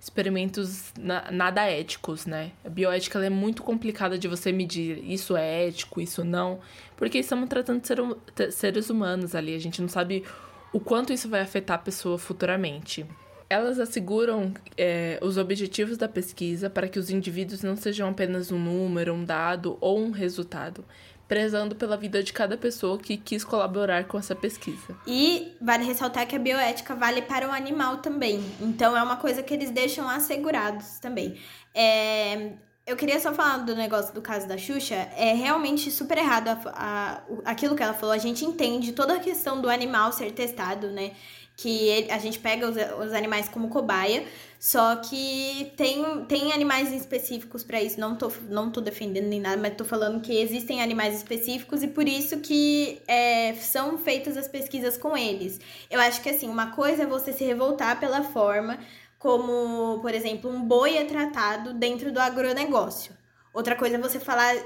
experimentos 0.00 0.92
na, 0.98 1.30
nada 1.30 1.62
éticos, 1.62 2.26
né? 2.26 2.50
A 2.64 2.68
bioética 2.68 3.24
é 3.24 3.30
muito 3.30 3.62
complicada 3.62 4.18
de 4.18 4.26
você 4.26 4.50
medir 4.50 4.98
isso 5.08 5.36
é 5.36 5.68
ético, 5.68 6.00
isso 6.00 6.24
não, 6.24 6.58
porque 6.96 7.18
estamos 7.18 7.48
tratando 7.48 7.80
de 7.80 7.86
ser, 7.86 8.52
seres 8.52 8.90
humanos 8.90 9.34
ali, 9.34 9.54
a 9.54 9.60
gente 9.60 9.80
não 9.80 9.88
sabe 9.88 10.24
o 10.72 10.80
quanto 10.80 11.12
isso 11.12 11.28
vai 11.28 11.40
afetar 11.40 11.76
a 11.76 11.82
pessoa 11.82 12.18
futuramente. 12.18 13.06
Elas 13.52 13.78
asseguram 13.78 14.54
é, 14.78 15.18
os 15.20 15.36
objetivos 15.36 15.98
da 15.98 16.08
pesquisa 16.08 16.70
para 16.70 16.88
que 16.88 16.98
os 16.98 17.10
indivíduos 17.10 17.62
não 17.62 17.76
sejam 17.76 18.08
apenas 18.08 18.50
um 18.50 18.58
número, 18.58 19.12
um 19.12 19.22
dado 19.22 19.76
ou 19.78 19.98
um 19.98 20.10
resultado, 20.10 20.82
prezando 21.28 21.76
pela 21.76 21.94
vida 21.94 22.22
de 22.22 22.32
cada 22.32 22.56
pessoa 22.56 22.98
que 22.98 23.18
quis 23.18 23.44
colaborar 23.44 24.04
com 24.04 24.18
essa 24.18 24.34
pesquisa. 24.34 24.96
E 25.06 25.52
vale 25.60 25.84
ressaltar 25.84 26.26
que 26.26 26.34
a 26.34 26.38
bioética 26.38 26.94
vale 26.94 27.20
para 27.20 27.46
o 27.46 27.50
animal 27.52 27.98
também. 27.98 28.42
Então 28.58 28.96
é 28.96 29.02
uma 29.02 29.16
coisa 29.16 29.42
que 29.42 29.52
eles 29.52 29.70
deixam 29.70 30.08
assegurados 30.08 30.98
também. 30.98 31.38
É, 31.74 32.52
eu 32.86 32.96
queria 32.96 33.20
só 33.20 33.34
falar 33.34 33.58
do 33.58 33.76
negócio 33.76 34.14
do 34.14 34.22
caso 34.22 34.48
da 34.48 34.56
Xuxa. 34.56 34.94
É 34.94 35.34
realmente 35.34 35.90
super 35.90 36.16
errado 36.16 36.48
a, 36.48 36.60
a, 36.72 37.22
aquilo 37.50 37.76
que 37.76 37.82
ela 37.82 37.92
falou. 37.92 38.14
A 38.14 38.18
gente 38.18 38.46
entende 38.46 38.92
toda 38.92 39.16
a 39.16 39.20
questão 39.20 39.60
do 39.60 39.68
animal 39.68 40.10
ser 40.10 40.32
testado, 40.32 40.88
né? 40.88 41.12
Que 41.56 41.88
ele, 41.88 42.10
a 42.10 42.18
gente 42.18 42.38
pega 42.38 42.68
os, 42.68 42.76
os, 42.76 43.12
animais 43.12 43.48
como 43.48 43.68
cobaia, 43.68 44.24
só 44.58 44.96
que 44.96 45.72
tem, 45.76 46.24
tem 46.24 46.52
animais 46.52 46.92
específicos 46.92 47.62
para 47.62 47.82
isso. 47.82 48.00
Não 48.00 48.16
tô, 48.16 48.32
não 48.48 48.70
tô 48.70 48.80
defendendo 48.80 49.26
nem 49.26 49.40
nada, 49.40 49.60
mas 49.60 49.74
tô 49.76 49.84
falando 49.84 50.20
que 50.20 50.40
existem 50.40 50.82
animais 50.82 51.16
específicos 51.16 51.82
e 51.82 51.88
por 51.88 52.08
isso 52.08 52.38
que 52.40 53.00
é, 53.06 53.54
são 53.54 53.98
feitas 53.98 54.36
as 54.36 54.48
pesquisas 54.48 54.96
com 54.96 55.16
eles. 55.16 55.60
Eu 55.90 56.00
acho 56.00 56.22
que 56.22 56.30
assim, 56.30 56.48
uma 56.48 56.72
coisa 56.72 57.02
é 57.02 57.06
você 57.06 57.32
se 57.32 57.44
revoltar 57.44 58.00
pela 58.00 58.22
forma 58.22 58.78
como, 59.18 60.00
por 60.00 60.12
exemplo, 60.12 60.50
um 60.50 60.64
boi 60.64 60.96
é 60.96 61.04
tratado 61.04 61.72
dentro 61.74 62.10
do 62.10 62.18
agronegócio. 62.18 63.12
Outra 63.54 63.76
coisa 63.76 63.94
é 63.94 63.98
você 63.98 64.18
falar 64.18 64.56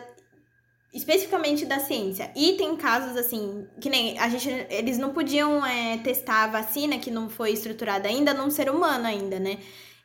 especificamente 0.93 1.67
da 1.67 1.79
ciência. 1.79 2.31
E 2.35 2.53
tem 2.55 2.75
casos 2.77 3.17
assim, 3.17 3.67
que 3.81 3.91
nem 3.91 4.19
a 4.19 4.29
gente, 4.29 4.67
eles 4.71 4.99
não 4.99 5.13
podiam 5.13 5.65
é, 5.65 5.99
testar 5.99 6.45
a 6.45 6.47
vacina 6.47 6.99
que 6.99 7.11
não 7.11 7.29
foi 7.29 7.53
estruturada 7.53 8.09
ainda 8.09 8.33
num 8.33 8.51
ser 8.51 8.71
humano 8.71 9.07
ainda, 9.07 9.39
né? 9.39 9.59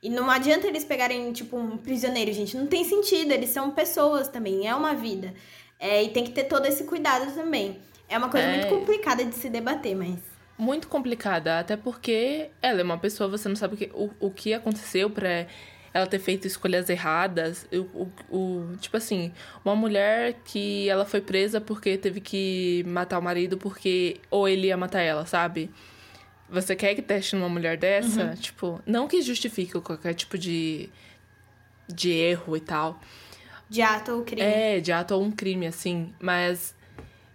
E 0.04 0.10
não 0.10 0.30
adianta 0.30 0.68
eles 0.68 0.84
pegarem, 0.84 1.32
tipo, 1.32 1.56
um 1.56 1.78
prisioneiro, 1.78 2.34
gente. 2.34 2.58
Não 2.58 2.66
tem 2.66 2.84
sentido, 2.84 3.32
eles 3.32 3.52
são 3.52 3.70
pessoas 3.72 4.28
também, 4.28 4.68
é 4.68 4.74
uma 4.74 4.96
vida. 4.96 5.34
É, 5.80 6.04
e 6.04 6.10
tem 6.10 6.24
que 6.24 6.32
ter 6.32 6.46
todo 6.46 6.66
esse 6.66 6.84
cuidado 6.86 7.32
também. 7.34 7.80
É 8.10 8.18
uma 8.18 8.30
coisa 8.30 8.48
é... 8.48 8.58
muito 8.58 8.68
complicada 8.68 9.24
de 9.24 9.36
se 9.36 9.50
debater, 9.50 9.96
mas. 9.96 10.20
Muito 10.58 10.88
complicada, 10.88 11.60
até 11.60 11.78
porque 11.78 12.50
ela 12.62 12.82
é 12.82 12.84
uma 12.84 12.98
pessoa, 12.98 13.30
você 13.30 13.48
não 13.48 13.56
sabe 13.56 13.76
o 13.76 13.78
que, 13.78 13.92
o, 13.94 14.12
o 14.20 14.30
que 14.30 14.54
aconteceu 14.54 15.10
pra 15.10 15.48
ela 15.94 16.08
ter 16.08 16.20
feito 16.20 16.48
escolhas 16.48 16.90
erradas. 16.90 17.68
O, 17.72 18.08
o, 18.30 18.38
o, 18.38 18.78
tipo 18.78 18.98
assim, 18.98 19.32
uma 19.64 19.76
mulher 19.76 20.36
que 20.46 20.90
ela 20.90 21.06
foi 21.06 21.22
presa 21.22 21.60
porque 21.60 21.98
teve 21.98 22.22
que 22.22 22.84
matar 22.88 23.20
o 23.20 23.22
marido 23.22 23.58
porque 23.58 24.20
ou 24.30 24.48
ele 24.48 24.68
ia 24.68 24.78
matar 24.78 25.02
ela, 25.02 25.26
sabe? 25.26 25.70
Você 26.50 26.76
quer 26.76 26.96
que 26.96 27.02
teste 27.02 27.36
numa 27.36 27.50
mulher 27.50 27.78
dessa? 27.78 28.26
Uhum. 28.26 28.36
Tipo, 28.36 28.82
não 28.86 29.08
que 29.08 29.22
justifique 29.22 29.80
qualquer 29.80 30.14
tipo 30.14 30.38
de, 30.38 30.90
de 31.88 32.10
erro 32.12 32.58
e 32.58 32.60
tal. 32.60 33.00
De 33.70 33.82
ato 33.82 34.12
ou 34.12 34.24
crime. 34.24 34.42
É, 34.42 34.80
de 34.82 34.92
ato 34.92 35.16
ou 35.16 35.24
um 35.24 35.32
crime, 35.32 35.66
assim. 35.66 36.14
Mas 36.20 36.76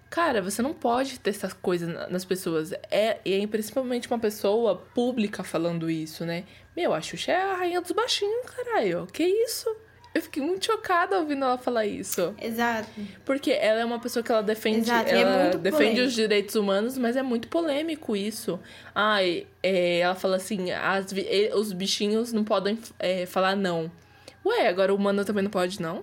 Cara, 0.08 0.40
você 0.40 0.62
não 0.62 0.72
pode 0.72 1.18
ter 1.18 1.30
essas 1.30 1.52
coisas 1.52 2.10
nas 2.10 2.24
pessoas. 2.24 2.72
É, 2.90 3.18
e 3.24 3.34
é 3.34 3.46
principalmente 3.46 4.08
uma 4.08 4.18
pessoa 4.18 4.76
pública 4.94 5.42
falando 5.42 5.90
isso, 5.90 6.24
né? 6.24 6.44
Meu, 6.76 6.92
a 6.92 7.00
Xuxa 7.00 7.32
é 7.32 7.42
a 7.42 7.54
rainha 7.54 7.80
dos 7.80 7.92
baixinhos, 7.92 8.44
caralho. 8.50 9.06
Que 9.12 9.24
isso? 9.24 9.74
Eu 10.14 10.22
fiquei 10.22 10.42
muito 10.42 10.64
chocada 10.64 11.18
ouvindo 11.18 11.44
ela 11.44 11.58
falar 11.58 11.84
isso. 11.84 12.34
Exato. 12.40 12.88
Porque 13.24 13.50
ela 13.50 13.80
é 13.80 13.84
uma 13.84 13.98
pessoa 13.98 14.22
que 14.22 14.32
ela 14.32 14.42
defende, 14.42 14.80
Exato, 14.80 15.10
é 15.10 15.20
ela 15.20 15.36
é 15.48 15.56
defende 15.58 16.00
os 16.00 16.14
direitos 16.14 16.54
humanos, 16.54 16.96
mas 16.96 17.16
é 17.16 17.22
muito 17.22 17.48
polêmico 17.48 18.16
isso. 18.16 18.58
Ai, 18.94 19.46
é, 19.62 19.98
ela 19.98 20.14
fala 20.14 20.36
assim, 20.36 20.70
as, 20.70 21.06
os 21.54 21.72
bichinhos 21.72 22.32
não 22.32 22.44
podem 22.44 22.78
é, 22.98 23.26
falar 23.26 23.54
não. 23.54 23.90
Ué, 24.44 24.68
agora 24.68 24.92
o 24.92 24.96
humano 24.96 25.22
também 25.22 25.42
não 25.42 25.50
pode, 25.50 25.82
não? 25.82 26.02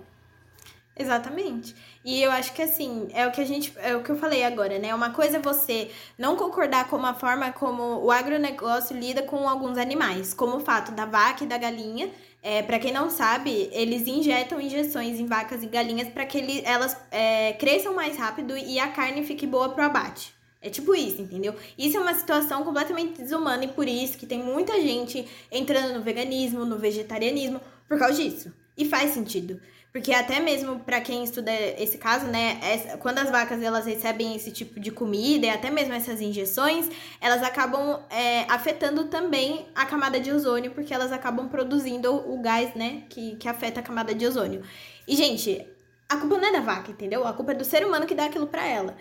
Exatamente. 0.96 1.74
E 2.04 2.22
eu 2.22 2.30
acho 2.30 2.52
que 2.52 2.62
assim, 2.62 3.08
é 3.12 3.26
o 3.26 3.32
que 3.32 3.40
a 3.40 3.44
gente, 3.44 3.72
é 3.78 3.96
o 3.96 4.02
que 4.02 4.10
eu 4.10 4.16
falei 4.16 4.44
agora, 4.44 4.78
né? 4.78 4.94
Uma 4.94 5.10
coisa 5.10 5.38
é 5.38 5.40
você 5.40 5.90
não 6.16 6.36
concordar 6.36 6.88
com 6.88 7.04
a 7.04 7.14
forma 7.14 7.50
como 7.50 8.04
o 8.04 8.12
agronegócio 8.12 8.96
lida 8.96 9.22
com 9.22 9.48
alguns 9.48 9.76
animais, 9.76 10.32
como 10.32 10.56
o 10.56 10.60
fato 10.60 10.92
da 10.92 11.04
vaca 11.04 11.42
e 11.42 11.46
da 11.48 11.58
galinha. 11.58 12.10
É, 12.40 12.62
para 12.62 12.78
quem 12.78 12.92
não 12.92 13.10
sabe, 13.10 13.68
eles 13.72 14.06
injetam 14.06 14.60
injeções 14.60 15.18
em 15.18 15.26
vacas 15.26 15.62
e 15.62 15.66
galinhas 15.66 16.08
para 16.08 16.26
que 16.26 16.38
ele, 16.38 16.62
elas 16.64 16.96
é, 17.10 17.54
cresçam 17.54 17.94
mais 17.94 18.16
rápido 18.16 18.56
e 18.56 18.78
a 18.78 18.88
carne 18.88 19.24
fique 19.24 19.46
boa 19.46 19.70
pro 19.70 19.82
abate. 19.82 20.32
É 20.60 20.70
tipo 20.70 20.94
isso, 20.94 21.20
entendeu? 21.20 21.54
Isso 21.76 21.96
é 21.96 22.00
uma 22.00 22.14
situação 22.14 22.62
completamente 22.62 23.20
desumana 23.20 23.64
e 23.64 23.68
por 23.68 23.88
isso 23.88 24.16
que 24.16 24.26
tem 24.26 24.42
muita 24.42 24.80
gente 24.80 25.26
entrando 25.50 25.94
no 25.94 26.02
veganismo, 26.02 26.64
no 26.64 26.78
vegetarianismo, 26.78 27.60
por 27.88 27.98
causa 27.98 28.22
disso. 28.22 28.52
E 28.76 28.84
faz 28.84 29.10
sentido. 29.10 29.60
Porque 29.94 30.12
até 30.12 30.40
mesmo 30.40 30.80
para 30.80 31.00
quem 31.00 31.22
estuda 31.22 31.52
esse 31.52 31.98
caso, 31.98 32.26
né, 32.26 32.58
quando 32.98 33.18
as 33.18 33.30
vacas 33.30 33.62
elas 33.62 33.86
recebem 33.86 34.34
esse 34.34 34.50
tipo 34.50 34.80
de 34.80 34.90
comida 34.90 35.46
e 35.46 35.48
até 35.48 35.70
mesmo 35.70 35.94
essas 35.94 36.20
injeções, 36.20 36.90
elas 37.20 37.44
acabam 37.44 38.00
é, 38.10 38.40
afetando 38.52 39.04
também 39.04 39.68
a 39.72 39.86
camada 39.86 40.18
de 40.18 40.32
ozônio, 40.32 40.72
porque 40.72 40.92
elas 40.92 41.12
acabam 41.12 41.48
produzindo 41.48 42.12
o 42.12 42.42
gás, 42.42 42.74
né, 42.74 43.04
que, 43.08 43.36
que 43.36 43.48
afeta 43.48 43.78
a 43.78 43.82
camada 43.84 44.12
de 44.12 44.26
ozônio. 44.26 44.64
E, 45.06 45.14
gente, 45.14 45.64
a 46.08 46.16
culpa 46.16 46.38
não 46.38 46.48
é 46.48 46.52
da 46.52 46.60
vaca, 46.60 46.90
entendeu? 46.90 47.24
A 47.24 47.32
culpa 47.32 47.52
é 47.52 47.54
do 47.54 47.64
ser 47.64 47.86
humano 47.86 48.04
que 48.04 48.16
dá 48.16 48.24
aquilo 48.24 48.48
para 48.48 48.66
ela. 48.66 48.96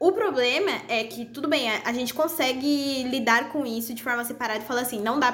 O 0.00 0.12
problema 0.12 0.70
é 0.88 1.04
que, 1.04 1.26
tudo 1.26 1.46
bem, 1.46 1.68
a, 1.70 1.82
a 1.84 1.92
gente 1.92 2.14
consegue 2.14 3.02
lidar 3.02 3.50
com 3.50 3.66
isso 3.66 3.92
de 3.92 4.02
forma 4.02 4.24
separada 4.24 4.60
e 4.60 4.66
falar 4.66 4.80
assim, 4.80 4.98
não 4.98 5.20
dá 5.20 5.30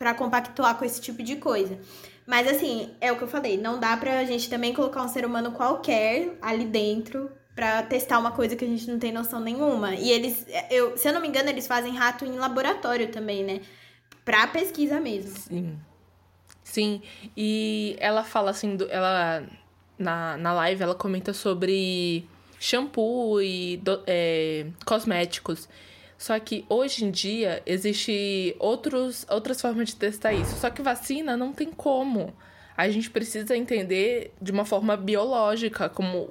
pra 0.00 0.14
compactuar 0.14 0.76
com 0.76 0.84
esse 0.84 1.00
tipo 1.00 1.22
de 1.22 1.36
coisa. 1.36 1.78
Mas 2.26 2.48
assim, 2.48 2.90
é 3.00 3.10
o 3.10 3.16
que 3.16 3.22
eu 3.22 3.28
falei, 3.28 3.56
não 3.56 3.78
dá 3.80 3.96
pra 3.96 4.24
gente 4.24 4.48
também 4.48 4.72
colocar 4.72 5.02
um 5.02 5.08
ser 5.08 5.24
humano 5.24 5.52
qualquer 5.52 6.36
ali 6.40 6.64
dentro 6.64 7.30
para 7.54 7.82
testar 7.82 8.18
uma 8.18 8.30
coisa 8.30 8.56
que 8.56 8.64
a 8.64 8.68
gente 8.68 8.88
não 8.90 8.98
tem 8.98 9.12
noção 9.12 9.40
nenhuma. 9.40 9.94
E 9.94 10.10
eles, 10.10 10.46
eu, 10.70 10.96
se 10.96 11.08
eu 11.08 11.12
não 11.12 11.20
me 11.20 11.28
engano, 11.28 11.48
eles 11.48 11.66
fazem 11.66 11.94
rato 11.94 12.24
em 12.24 12.38
laboratório 12.38 13.08
também, 13.08 13.44
né? 13.44 13.60
Pra 14.24 14.46
pesquisa 14.46 15.00
mesmo. 15.00 15.36
Sim. 15.36 15.78
Sim. 16.62 17.02
E 17.36 17.96
ela 17.98 18.24
fala 18.24 18.50
assim, 18.50 18.78
ela 18.88 19.44
na, 19.98 20.36
na 20.36 20.52
live 20.54 20.82
ela 20.82 20.94
comenta 20.94 21.32
sobre 21.32 22.26
shampoo 22.58 23.42
e 23.42 23.76
do, 23.78 24.02
é, 24.06 24.66
cosméticos. 24.86 25.68
Só 26.22 26.38
que 26.38 26.64
hoje 26.68 27.04
em 27.04 27.10
dia 27.10 27.60
existe 27.66 28.54
outros, 28.60 29.26
outras 29.28 29.60
formas 29.60 29.88
de 29.88 29.96
testar 29.96 30.32
isso. 30.32 30.54
Só 30.54 30.70
que 30.70 30.80
vacina 30.80 31.36
não 31.36 31.52
tem 31.52 31.68
como. 31.72 32.32
A 32.76 32.88
gente 32.88 33.10
precisa 33.10 33.56
entender 33.56 34.32
de 34.40 34.52
uma 34.52 34.64
forma 34.64 34.96
biológica 34.96 35.88
como 35.88 36.30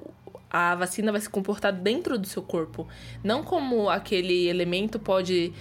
a 0.49 0.75
vacina 0.75 1.11
vai 1.11 1.19
se 1.19 1.29
comportar 1.29 1.73
dentro 1.73 2.17
do 2.17 2.25
seu 2.25 2.41
corpo, 2.41 2.87
não 3.21 3.43
como 3.43 3.89
aquele 3.89 4.47
elemento 4.47 4.97
pode 4.97 5.51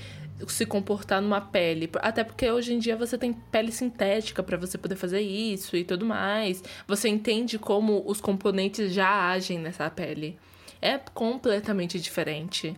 se 0.47 0.65
comportar 0.65 1.21
numa 1.21 1.41
pele. 1.41 1.91
Até 1.97 2.23
porque 2.23 2.49
hoje 2.49 2.73
em 2.73 2.79
dia 2.79 2.97
você 2.97 3.19
tem 3.19 3.33
pele 3.33 3.73
sintética 3.73 4.45
para 4.45 4.57
você 4.57 4.79
poder 4.79 4.95
fazer 4.95 5.23
isso 5.23 5.77
e 5.77 5.83
tudo 5.83 6.07
mais. 6.07 6.63
Você 6.87 7.09
entende 7.09 7.59
como 7.59 8.05
os 8.07 8.21
componentes 8.21 8.93
já 8.93 9.33
agem 9.33 9.59
nessa 9.59 9.91
pele. 9.91 10.39
É 10.81 10.99
completamente 10.99 11.99
diferente. 11.99 12.77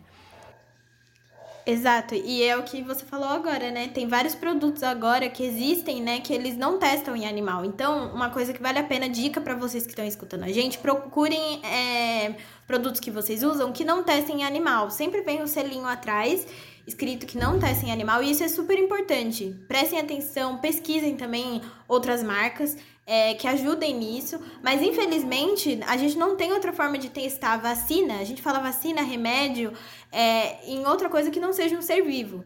Exato, 1.65 2.15
e 2.17 2.43
é 2.43 2.57
o 2.57 2.65
que 2.65 2.83
você 2.83 3.05
falou 3.05 3.29
agora, 3.29 3.71
né? 3.71 3.87
Tem 3.87 4.09
vários 4.09 4.35
produtos 4.35 4.83
agora 4.83 5.29
que 5.29 5.45
existem, 5.45 6.03
né, 6.03 6.19
que 6.19 6.33
eles 6.33 6.57
não 6.57 6.77
testam 6.77 7.15
em 7.15 7.25
animal. 7.25 7.65
Então, 7.65 8.13
uma 8.13 8.31
coisa 8.31 8.53
que 8.53 8.61
vale 8.61 8.81
a 8.81 8.85
pena, 8.85 9.09
dica 9.09 9.41
para 9.41 9.55
vocês 9.55 9.85
que 9.85 9.91
estão 9.91 10.05
escutando 10.05 10.43
a 10.43 10.49
gente, 10.49 10.79
procurem 10.79 11.65
é, 11.65 12.35
produtos 12.67 13.01
que 13.01 13.13
vocês 13.13 13.45
usam 13.45 13.73
que 13.73 13.85
não 13.85 14.03
testem 14.03 14.41
em 14.41 14.45
animal. 14.45 14.91
Sempre 14.91 15.21
vem 15.23 15.41
o 15.41 15.45
um 15.45 15.47
selinho 15.47 15.87
atrás 15.87 16.45
escrito 16.87 17.27
que 17.27 17.39
não 17.39 17.59
testem 17.59 17.93
animal, 17.93 18.23
e 18.23 18.31
isso 18.31 18.43
é 18.43 18.49
super 18.49 18.79
importante. 18.79 19.55
Prestem 19.69 20.01
atenção, 20.01 20.59
pesquisem 20.59 21.17
também 21.17 21.63
outras 21.87 22.23
marcas 22.23 22.77
é, 23.07 23.35
que 23.35 23.47
ajudem 23.47 23.95
nisso, 23.95 24.41
mas 24.63 24.81
infelizmente 24.81 25.81
a 25.87 25.97
gente 25.97 26.17
não 26.17 26.37
tem 26.37 26.53
outra 26.53 26.73
forma 26.73 26.99
de 26.99 27.09
testar 27.09 27.57
vacina. 27.57 28.19
A 28.19 28.25
gente 28.25 28.41
fala 28.41 28.61
vacina, 28.61 29.03
remédio, 29.03 29.73
é, 30.11 30.65
em 30.67 30.87
outra 30.87 31.09
coisa 31.09 31.31
que 31.31 31.41
não 31.41 31.53
seja 31.53 31.77
um 31.77 31.83
ser 31.83 32.03
vivo. 32.03 32.45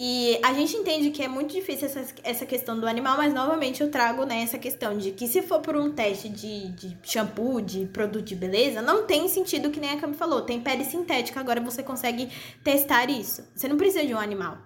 E 0.00 0.38
a 0.44 0.52
gente 0.52 0.76
entende 0.76 1.10
que 1.10 1.24
é 1.24 1.26
muito 1.26 1.52
difícil 1.52 1.86
essa, 1.86 2.06
essa 2.22 2.46
questão 2.46 2.78
do 2.78 2.86
animal, 2.86 3.16
mas 3.16 3.34
novamente 3.34 3.82
eu 3.82 3.90
trago 3.90 4.24
né, 4.24 4.42
essa 4.42 4.56
questão 4.56 4.96
de 4.96 5.10
que 5.10 5.26
se 5.26 5.42
for 5.42 5.58
por 5.58 5.76
um 5.76 5.90
teste 5.90 6.28
de, 6.28 6.68
de 6.68 6.96
shampoo, 7.02 7.60
de 7.60 7.84
produto 7.86 8.24
de 8.24 8.36
beleza, 8.36 8.80
não 8.80 9.04
tem 9.06 9.26
sentido 9.26 9.70
que 9.72 9.80
nem 9.80 9.90
a 9.90 9.96
Cami 9.96 10.14
falou. 10.14 10.42
Tem 10.42 10.60
pele 10.60 10.84
sintética, 10.84 11.40
agora 11.40 11.60
você 11.60 11.82
consegue 11.82 12.30
testar 12.62 13.10
isso. 13.10 13.44
Você 13.56 13.66
não 13.66 13.76
precisa 13.76 14.06
de 14.06 14.14
um 14.14 14.20
animal. 14.20 14.58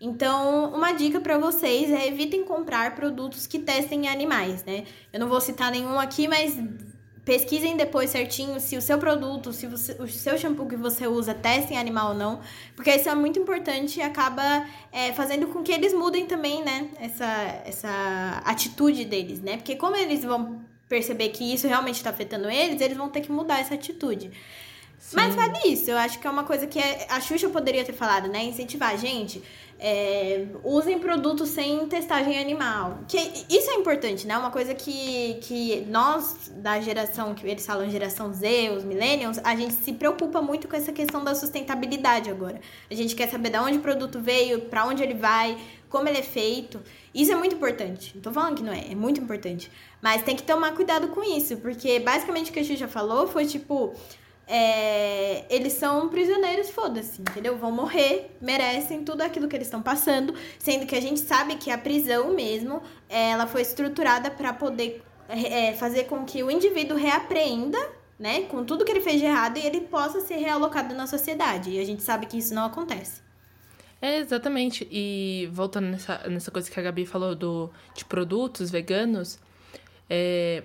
Então, 0.00 0.72
uma 0.72 0.92
dica 0.92 1.20
para 1.20 1.36
vocês 1.36 1.90
é 1.90 2.08
evitem 2.08 2.42
comprar 2.42 2.94
produtos 2.94 3.46
que 3.46 3.58
testem 3.58 4.06
em 4.06 4.08
animais, 4.08 4.64
né? 4.64 4.84
Eu 5.12 5.20
não 5.20 5.28
vou 5.28 5.40
citar 5.40 5.70
nenhum 5.70 6.00
aqui, 6.00 6.26
mas 6.26 6.58
pesquisem 7.22 7.76
depois 7.76 8.08
certinho 8.08 8.58
se 8.58 8.76
o 8.78 8.82
seu 8.82 8.98
produto, 8.98 9.52
se 9.52 9.66
você, 9.66 9.92
o 10.00 10.08
seu 10.08 10.38
shampoo 10.38 10.66
que 10.66 10.74
você 10.74 11.06
usa 11.06 11.34
testa 11.34 11.74
em 11.74 11.76
animal 11.76 12.08
ou 12.08 12.14
não, 12.14 12.40
porque 12.74 12.90
isso 12.90 13.10
é 13.10 13.14
muito 13.14 13.38
importante 13.38 14.00
e 14.00 14.02
acaba 14.02 14.66
é, 14.90 15.12
fazendo 15.12 15.46
com 15.48 15.62
que 15.62 15.70
eles 15.70 15.92
mudem 15.92 16.26
também, 16.26 16.64
né, 16.64 16.88
essa, 16.98 17.62
essa 17.66 18.42
atitude 18.44 19.04
deles, 19.04 19.40
né? 19.42 19.58
Porque 19.58 19.76
como 19.76 19.96
eles 19.96 20.24
vão 20.24 20.62
perceber 20.88 21.28
que 21.28 21.44
isso 21.44 21.68
realmente 21.68 21.96
está 21.96 22.10
afetando 22.10 22.48
eles, 22.50 22.80
eles 22.80 22.96
vão 22.96 23.10
ter 23.10 23.20
que 23.20 23.30
mudar 23.30 23.60
essa 23.60 23.74
atitude. 23.74 24.32
Sim. 25.00 25.16
Mas 25.16 25.34
vale 25.34 25.58
isso, 25.66 25.90
eu 25.90 25.96
acho 25.96 26.20
que 26.20 26.26
é 26.26 26.30
uma 26.30 26.44
coisa 26.44 26.66
que 26.66 26.78
a 27.08 27.20
Xuxa 27.20 27.48
poderia 27.48 27.82
ter 27.84 27.94
falado, 27.94 28.28
né? 28.28 28.44
Incentivar 28.44 28.90
a 28.90 28.96
gente 28.96 29.42
é, 29.78 30.44
usem 30.62 30.98
produtos 30.98 31.48
sem 31.48 31.86
testagem 31.88 32.38
animal. 32.38 32.98
Que 33.08 33.16
isso 33.48 33.70
é 33.70 33.74
importante, 33.76 34.26
né? 34.26 34.36
Uma 34.36 34.50
coisa 34.50 34.74
que, 34.74 35.38
que 35.40 35.86
nós, 35.88 36.52
da 36.56 36.78
geração, 36.80 37.34
que 37.34 37.46
eles 37.46 37.64
falam 37.64 37.88
geração 37.90 38.32
Z, 38.32 38.70
os 38.76 38.84
millennials, 38.84 39.38
a 39.42 39.56
gente 39.56 39.72
se 39.72 39.94
preocupa 39.94 40.42
muito 40.42 40.68
com 40.68 40.76
essa 40.76 40.92
questão 40.92 41.24
da 41.24 41.34
sustentabilidade 41.34 42.28
agora. 42.28 42.60
A 42.90 42.94
gente 42.94 43.16
quer 43.16 43.30
saber 43.30 43.48
de 43.48 43.58
onde 43.58 43.78
o 43.78 43.80
produto 43.80 44.20
veio, 44.20 44.60
para 44.60 44.86
onde 44.86 45.02
ele 45.02 45.14
vai, 45.14 45.56
como 45.88 46.06
ele 46.06 46.18
é 46.18 46.22
feito. 46.22 46.78
Isso 47.14 47.32
é 47.32 47.34
muito 47.34 47.54
importante. 47.54 48.12
Não 48.14 48.20
tô 48.20 48.30
falando 48.32 48.56
que 48.56 48.62
não 48.62 48.72
é, 48.72 48.92
é 48.92 48.94
muito 48.94 49.18
importante. 49.18 49.72
Mas 50.02 50.22
tem 50.22 50.36
que 50.36 50.42
tomar 50.42 50.72
cuidado 50.72 51.08
com 51.08 51.24
isso, 51.24 51.56
porque 51.56 51.98
basicamente 51.98 52.50
o 52.50 52.52
que 52.52 52.60
a 52.60 52.62
já 52.62 52.86
falou 52.86 53.26
foi 53.26 53.46
tipo 53.46 53.94
é, 54.52 55.44
eles 55.48 55.74
são 55.74 56.08
prisioneiros, 56.08 56.70
foda-se, 56.70 57.20
entendeu? 57.20 57.56
Vão 57.56 57.70
morrer, 57.70 58.36
merecem 58.42 59.04
tudo 59.04 59.22
aquilo 59.22 59.46
que 59.46 59.54
eles 59.54 59.68
estão 59.68 59.80
passando, 59.80 60.34
sendo 60.58 60.86
que 60.86 60.96
a 60.96 61.00
gente 61.00 61.20
sabe 61.20 61.54
que 61.54 61.70
a 61.70 61.78
prisão 61.78 62.34
mesmo, 62.34 62.82
ela 63.08 63.46
foi 63.46 63.62
estruturada 63.62 64.28
para 64.28 64.52
poder 64.52 65.04
é, 65.28 65.72
fazer 65.74 66.04
com 66.04 66.24
que 66.24 66.42
o 66.42 66.50
indivíduo 66.50 66.96
reapreenda, 66.96 67.78
né, 68.18 68.42
com 68.42 68.64
tudo 68.64 68.84
que 68.84 68.90
ele 68.90 69.00
fez 69.00 69.20
de 69.20 69.26
errado 69.26 69.56
e 69.56 69.64
ele 69.64 69.82
possa 69.82 70.20
ser 70.20 70.38
realocado 70.38 70.96
na 70.96 71.06
sociedade. 71.06 71.70
E 71.70 71.78
a 71.78 71.84
gente 71.84 72.02
sabe 72.02 72.26
que 72.26 72.36
isso 72.36 72.52
não 72.52 72.64
acontece. 72.64 73.22
É, 74.02 74.18
exatamente. 74.18 74.88
E 74.90 75.48
voltando 75.52 75.86
nessa, 75.86 76.28
nessa 76.28 76.50
coisa 76.50 76.68
que 76.68 76.80
a 76.80 76.82
Gabi 76.82 77.06
falou 77.06 77.36
do, 77.36 77.70
de 77.94 78.04
produtos 78.04 78.68
veganos, 78.68 79.38
é, 80.08 80.64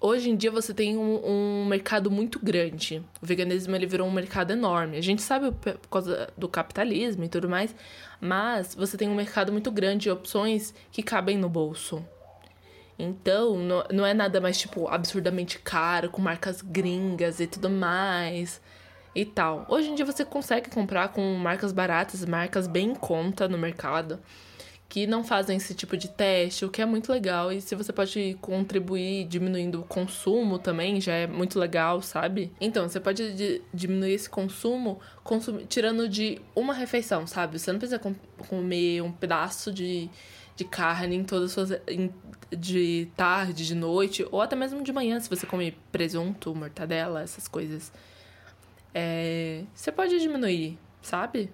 Hoje 0.00 0.30
em 0.30 0.36
dia 0.36 0.50
você 0.52 0.72
tem 0.72 0.96
um, 0.96 1.20
um, 1.26 1.66
mercado 1.66 2.08
muito 2.08 2.38
grande. 2.38 3.02
O 3.20 3.26
veganismo 3.26 3.74
ele 3.74 3.86
virou 3.86 4.06
um 4.06 4.12
mercado 4.12 4.52
enorme. 4.52 4.96
A 4.96 5.02
gente 5.02 5.22
sabe 5.22 5.50
por 5.50 5.88
causa 5.90 6.32
do 6.36 6.48
capitalismo 6.48 7.24
e 7.24 7.28
tudo 7.28 7.48
mais, 7.48 7.74
mas 8.20 8.76
você 8.76 8.96
tem 8.96 9.08
um 9.08 9.14
mercado 9.16 9.50
muito 9.50 9.72
grande 9.72 10.04
de 10.04 10.10
opções 10.10 10.72
que 10.92 11.02
cabem 11.02 11.36
no 11.36 11.48
bolso. 11.48 12.04
Então, 12.96 13.58
não, 13.58 13.84
não 13.92 14.06
é 14.06 14.14
nada 14.14 14.40
mais, 14.40 14.56
tipo, 14.56 14.86
absurdamente 14.86 15.58
caro, 15.58 16.10
com 16.10 16.22
marcas 16.22 16.62
gringas 16.62 17.40
e 17.40 17.48
tudo 17.48 17.68
mais 17.68 18.60
e 19.16 19.24
tal. 19.24 19.66
Hoje 19.68 19.90
em 19.90 19.96
dia 19.96 20.06
você 20.06 20.24
consegue 20.24 20.70
comprar 20.70 21.08
com 21.08 21.34
marcas 21.34 21.72
baratas, 21.72 22.24
marcas 22.24 22.68
bem 22.68 22.90
em 22.90 22.94
conta 22.94 23.48
no 23.48 23.58
mercado 23.58 24.20
que 24.88 25.06
não 25.06 25.22
fazem 25.22 25.58
esse 25.58 25.74
tipo 25.74 25.96
de 25.96 26.08
teste, 26.08 26.64
o 26.64 26.70
que 26.70 26.80
é 26.80 26.86
muito 26.86 27.12
legal. 27.12 27.52
E 27.52 27.60
se 27.60 27.74
você 27.74 27.92
pode 27.92 28.38
contribuir 28.40 29.26
diminuindo 29.26 29.80
o 29.80 29.84
consumo 29.84 30.58
também, 30.58 30.98
já 31.00 31.12
é 31.12 31.26
muito 31.26 31.58
legal, 31.58 32.00
sabe? 32.00 32.50
Então, 32.58 32.88
você 32.88 32.98
pode 32.98 33.62
diminuir 33.72 34.12
esse 34.12 34.30
consumo 34.30 34.98
consum 35.22 35.58
tirando 35.66 36.08
de 36.08 36.40
uma 36.56 36.72
refeição, 36.72 37.26
sabe? 37.26 37.58
Você 37.58 37.70
não 37.70 37.78
precisa 37.78 37.98
com 37.98 38.14
comer 38.48 39.02
um 39.02 39.12
pedaço 39.12 39.70
de, 39.70 40.08
de 40.56 40.64
carne 40.64 41.16
em 41.16 41.24
todas 41.24 41.50
as 41.50 41.52
suas. 41.52 41.80
Em, 41.86 42.10
de 42.50 43.08
tarde, 43.14 43.66
de 43.66 43.74
noite, 43.74 44.26
ou 44.30 44.40
até 44.40 44.56
mesmo 44.56 44.82
de 44.82 44.90
manhã, 44.90 45.20
se 45.20 45.28
você 45.28 45.46
come 45.46 45.76
presunto, 45.92 46.54
mortadela, 46.54 47.20
essas 47.20 47.46
coisas. 47.46 47.92
É, 48.94 49.64
você 49.74 49.92
pode 49.92 50.18
diminuir, 50.18 50.78
sabe? 51.02 51.50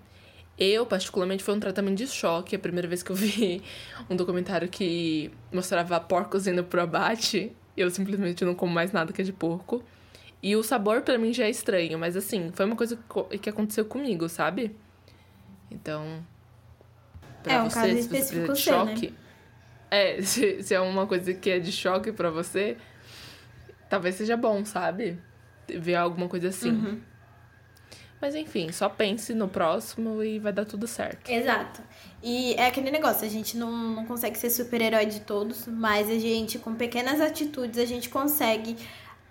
Eu, 0.58 0.86
particularmente, 0.86 1.42
foi 1.42 1.54
um 1.54 1.60
tratamento 1.60 1.98
de 1.98 2.06
choque. 2.06 2.54
A 2.54 2.58
primeira 2.58 2.86
vez 2.86 3.02
que 3.02 3.10
eu 3.10 3.16
vi 3.16 3.62
um 4.08 4.16
documentário 4.16 4.68
que 4.68 5.30
mostrava 5.52 5.98
porcos 6.00 6.46
indo 6.46 6.62
pro 6.64 6.82
abate, 6.82 7.52
eu 7.76 7.90
simplesmente 7.90 8.44
não 8.44 8.54
como 8.54 8.72
mais 8.72 8.92
nada 8.92 9.12
que 9.12 9.20
é 9.20 9.24
de 9.24 9.32
porco. 9.32 9.82
E 10.42 10.54
o 10.56 10.62
sabor 10.62 11.02
para 11.02 11.16
mim 11.16 11.32
já 11.32 11.46
é 11.46 11.50
estranho, 11.50 11.98
mas 11.98 12.16
assim, 12.16 12.50
foi 12.52 12.66
uma 12.66 12.76
coisa 12.76 12.98
que 13.40 13.48
aconteceu 13.48 13.84
comigo, 13.84 14.28
sabe? 14.28 14.76
Então. 15.70 16.24
Pra 17.42 17.54
é 17.54 17.62
um 17.62 17.70
você, 17.70 17.80
caso 17.80 17.96
específico 17.96 18.52
de 18.52 18.60
choque. 18.60 19.10
Né? 19.10 19.16
É, 19.90 20.20
se, 20.22 20.62
se 20.62 20.74
é 20.74 20.80
uma 20.80 21.06
coisa 21.06 21.32
que 21.32 21.50
é 21.50 21.58
de 21.58 21.72
choque 21.72 22.12
para 22.12 22.30
você, 22.30 22.76
talvez 23.88 24.16
seja 24.16 24.36
bom, 24.36 24.64
sabe? 24.64 25.18
Ver 25.66 25.94
alguma 25.94 26.28
coisa 26.28 26.48
assim. 26.48 26.70
Uhum. 26.70 27.00
Mas 28.24 28.34
enfim, 28.34 28.72
só 28.72 28.88
pense 28.88 29.34
no 29.34 29.46
próximo 29.46 30.22
e 30.22 30.38
vai 30.38 30.50
dar 30.50 30.64
tudo 30.64 30.86
certo. 30.86 31.30
Exato. 31.30 31.82
E 32.22 32.54
é 32.54 32.68
aquele 32.68 32.90
negócio, 32.90 33.26
a 33.26 33.28
gente 33.28 33.54
não, 33.54 33.70
não 33.70 34.06
consegue 34.06 34.38
ser 34.38 34.48
super-herói 34.48 35.04
de 35.04 35.20
todos, 35.20 35.66
mas 35.66 36.08
a 36.08 36.18
gente, 36.18 36.58
com 36.58 36.74
pequenas 36.74 37.20
atitudes, 37.20 37.78
a 37.78 37.84
gente 37.84 38.08
consegue 38.08 38.78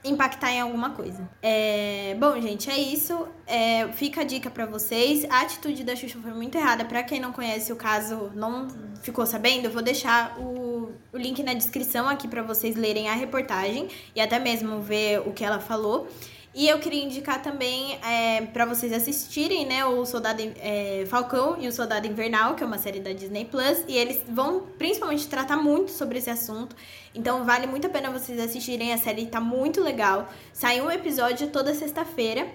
impactar 0.06 0.52
em 0.52 0.62
alguma 0.62 0.92
coisa. 0.92 1.28
É... 1.42 2.16
Bom, 2.20 2.40
gente, 2.40 2.70
é 2.70 2.78
isso. 2.78 3.28
É... 3.48 3.88
Fica 3.94 4.22
a 4.22 4.24
dica 4.24 4.52
para 4.52 4.68
vocês. 4.68 5.26
A 5.28 5.42
atitude 5.42 5.84
da 5.84 5.96
Xuxa 5.96 6.20
foi 6.22 6.32
muito 6.32 6.56
errada. 6.56 6.86
Para 6.86 7.02
quem 7.02 7.20
não 7.20 7.34
conhece 7.34 7.74
o 7.74 7.76
caso, 7.76 8.30
não 8.36 8.68
ficou 9.02 9.26
sabendo, 9.26 9.66
eu 9.66 9.72
vou 9.72 9.82
deixar 9.82 10.38
o, 10.38 10.92
o 11.12 11.18
link 11.18 11.42
na 11.42 11.56
descrição 11.56 12.08
aqui 12.08 12.28
para 12.28 12.44
vocês 12.44 12.76
lerem 12.76 13.10
a 13.10 13.16
reportagem 13.16 13.88
e 14.16 14.22
até 14.22 14.38
mesmo 14.38 14.82
ver 14.82 15.28
o 15.28 15.34
que 15.34 15.44
ela 15.44 15.60
falou. 15.60 16.08
E 16.56 16.70
eu 16.70 16.78
queria 16.78 17.04
indicar 17.04 17.42
também 17.42 17.98
é, 18.08 18.42
para 18.46 18.64
vocês 18.66 18.94
assistirem, 18.94 19.66
né, 19.66 19.84
o 19.86 20.06
Soldado 20.06 20.40
é, 20.62 21.04
Falcão 21.08 21.58
e 21.60 21.68
o 21.68 21.72
Soldado 21.72 22.06
Invernal, 22.06 22.54
que 22.54 22.64
é 22.64 22.68
uma 22.68 22.78
série 22.78 23.00
da 23.00 23.12
Disney 23.12 23.46
Plus, 23.46 23.84
e 23.88 23.98
eles 23.98 24.22
vão 24.30 24.68
principalmente 24.78 25.28
tratar 25.28 25.58
muito 25.58 25.92
sobre 25.92 26.20
esse 26.20 26.30
assunto. 26.30 26.76
Então 27.16 27.44
vale 27.44 27.66
muito 27.66 27.88
a 27.88 27.90
pena 27.90 28.12
vocês 28.12 28.40
assistirem, 28.40 28.94
a 28.94 29.00
série 29.00 29.26
tá 29.26 29.40
muito 29.40 29.82
legal. 29.82 30.30
Sai 30.54 30.80
um 30.80 30.92
episódio 30.92 31.48
toda 31.48 31.74
sexta-feira. 31.74 32.48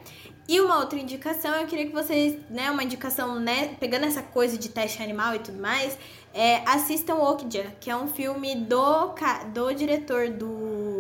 E 0.46 0.61
uma 0.61 0.78
outra 0.78 0.98
indicação, 0.98 1.54
eu 1.56 1.66
queria 1.66 1.87
que 1.87 1.92
vocês, 1.92 2.38
né, 2.48 2.70
uma 2.70 2.82
indicação, 2.82 3.38
né, 3.38 3.76
pegando 3.78 4.06
essa 4.06 4.22
coisa 4.22 4.56
de 4.56 4.70
teste 4.70 5.02
animal 5.02 5.34
e 5.34 5.40
tudo 5.40 5.61
mais, 5.61 5.98
é, 6.32 6.62
assistam 6.64 7.16
Okja, 7.16 7.66
que 7.80 7.90
é 7.90 7.96
um 7.96 8.06
filme 8.06 8.54
do, 8.54 9.14
do 9.52 9.72
diretor 9.74 10.30
do 10.30 10.97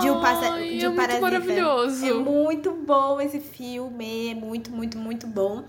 de 0.00 0.10
um, 0.10 0.20
passa, 0.20 0.52
Ai, 0.52 0.78
é 0.78 0.90
parasita. 0.90 0.90
Muito 0.90 1.20
maravilhoso. 1.20 2.06
É 2.06 2.14
muito 2.14 2.72
bom 2.72 3.20
esse 3.20 3.40
filme, 3.40 4.30
é 4.30 4.34
muito, 4.34 4.70
muito, 4.70 4.98
muito 4.98 5.26
bom. 5.26 5.64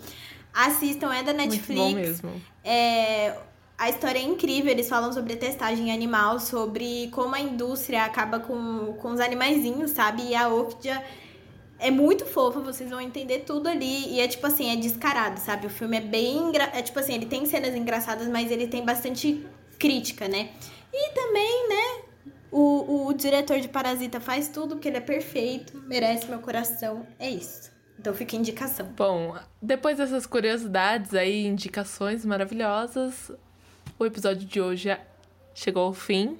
Assistam, 0.53 1.13
é 1.13 1.23
da 1.23 1.33
Netflix. 1.33 1.67
Muito 1.67 1.95
bom 1.95 2.01
mesmo. 2.01 2.41
É, 2.63 3.35
a 3.77 3.89
história 3.89 4.19
é 4.19 4.23
incrível, 4.23 4.71
eles 4.71 4.87
falam 4.87 5.11
sobre 5.11 5.35
testagem 5.35 5.91
animal, 5.91 6.39
sobre 6.39 7.09
como 7.11 7.35
a 7.35 7.39
indústria 7.39 8.05
acaba 8.05 8.39
com, 8.39 8.93
com 9.01 9.11
os 9.11 9.19
animaizinhos, 9.19 9.91
sabe? 9.91 10.23
E 10.29 10.35
a 10.35 10.47
Okja 10.47 11.03
é 11.77 11.91
muito 11.91 12.25
fofa, 12.25 12.61
vocês 12.61 12.89
vão 12.89 13.01
entender 13.01 13.39
tudo 13.39 13.67
ali. 13.67 14.13
E 14.13 14.21
é 14.21 14.27
tipo 14.27 14.47
assim, 14.47 14.71
é 14.71 14.75
descarado, 14.75 15.39
sabe? 15.39 15.67
O 15.67 15.69
filme 15.69 15.97
é 15.97 16.01
bem. 16.01 16.37
Engra... 16.37 16.71
É 16.73 16.81
tipo 16.81 16.97
assim, 16.99 17.13
ele 17.13 17.25
tem 17.25 17.45
cenas 17.45 17.75
engraçadas, 17.75 18.27
mas 18.27 18.49
ele 18.49 18.67
tem 18.67 18.83
bastante 18.83 19.45
crítica, 19.77 20.27
né? 20.27 20.51
E 20.93 21.13
também, 21.13 21.69
né? 21.69 22.04
O, 22.57 23.07
o 23.07 23.13
diretor 23.13 23.59
de 23.59 23.67
Parasita 23.67 24.21
faz 24.21 24.47
tudo, 24.47 24.75
porque 24.75 24.87
ele 24.87 24.95
é 24.95 25.01
perfeito, 25.01 25.77
merece 25.85 26.25
meu 26.29 26.39
coração. 26.39 27.05
É 27.19 27.29
isso. 27.29 27.69
Então 27.99 28.13
fica 28.13 28.33
a 28.33 28.39
indicação. 28.39 28.93
Bom, 28.95 29.37
depois 29.61 29.97
dessas 29.97 30.25
curiosidades 30.25 31.13
aí, 31.13 31.45
indicações 31.45 32.23
maravilhosas, 32.23 33.29
o 33.99 34.05
episódio 34.05 34.47
de 34.47 34.61
hoje 34.61 34.97
chegou 35.53 35.83
ao 35.83 35.93
fim. 35.93 36.37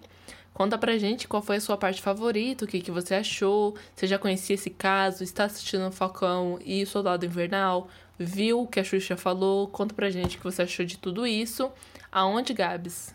Conta 0.53 0.77
pra 0.77 0.97
gente 0.97 1.27
qual 1.27 1.41
foi 1.41 1.57
a 1.57 1.61
sua 1.61 1.75
parte 1.75 2.01
favorita, 2.01 2.63
o 2.63 2.67
que, 2.67 2.79
que 2.79 2.91
você 2.91 3.15
achou, 3.15 3.75
você 3.93 4.07
já 4.07 4.17
conhecia 4.17 4.53
esse 4.53 4.69
caso, 4.69 5.21
está 5.21 5.43
assistindo 5.43 5.85
o 5.85 5.91
Falcão 5.91 6.57
e 6.63 6.81
o 6.81 6.87
Soldado 6.87 7.25
Invernal, 7.25 7.89
viu 8.17 8.61
o 8.61 8.67
que 8.67 8.79
a 8.79 8.85
Xuxa 8.85 9.17
falou, 9.17 9.67
conta 9.67 9.93
pra 9.93 10.09
gente 10.09 10.37
o 10.37 10.39
que 10.39 10.45
você 10.45 10.61
achou 10.61 10.85
de 10.85 10.97
tudo 10.97 11.27
isso. 11.27 11.69
Aonde, 12.09 12.53
Gabs? 12.53 13.13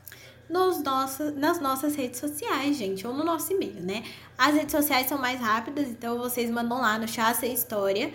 Nos 0.50 0.82
nossa, 0.82 1.30
nas 1.30 1.60
nossas 1.60 1.94
redes 1.94 2.18
sociais, 2.18 2.76
gente, 2.76 3.06
ou 3.06 3.14
no 3.14 3.22
nosso 3.22 3.52
e-mail, 3.52 3.80
né? 3.80 4.02
As 4.36 4.52
redes 4.52 4.72
sociais 4.72 5.06
são 5.06 5.16
mais 5.16 5.40
rápidas, 5.40 5.88
então 5.88 6.18
vocês 6.18 6.50
mandam 6.50 6.80
lá 6.80 6.98
no 6.98 7.06
Chassa 7.06 7.46
História. 7.46 8.12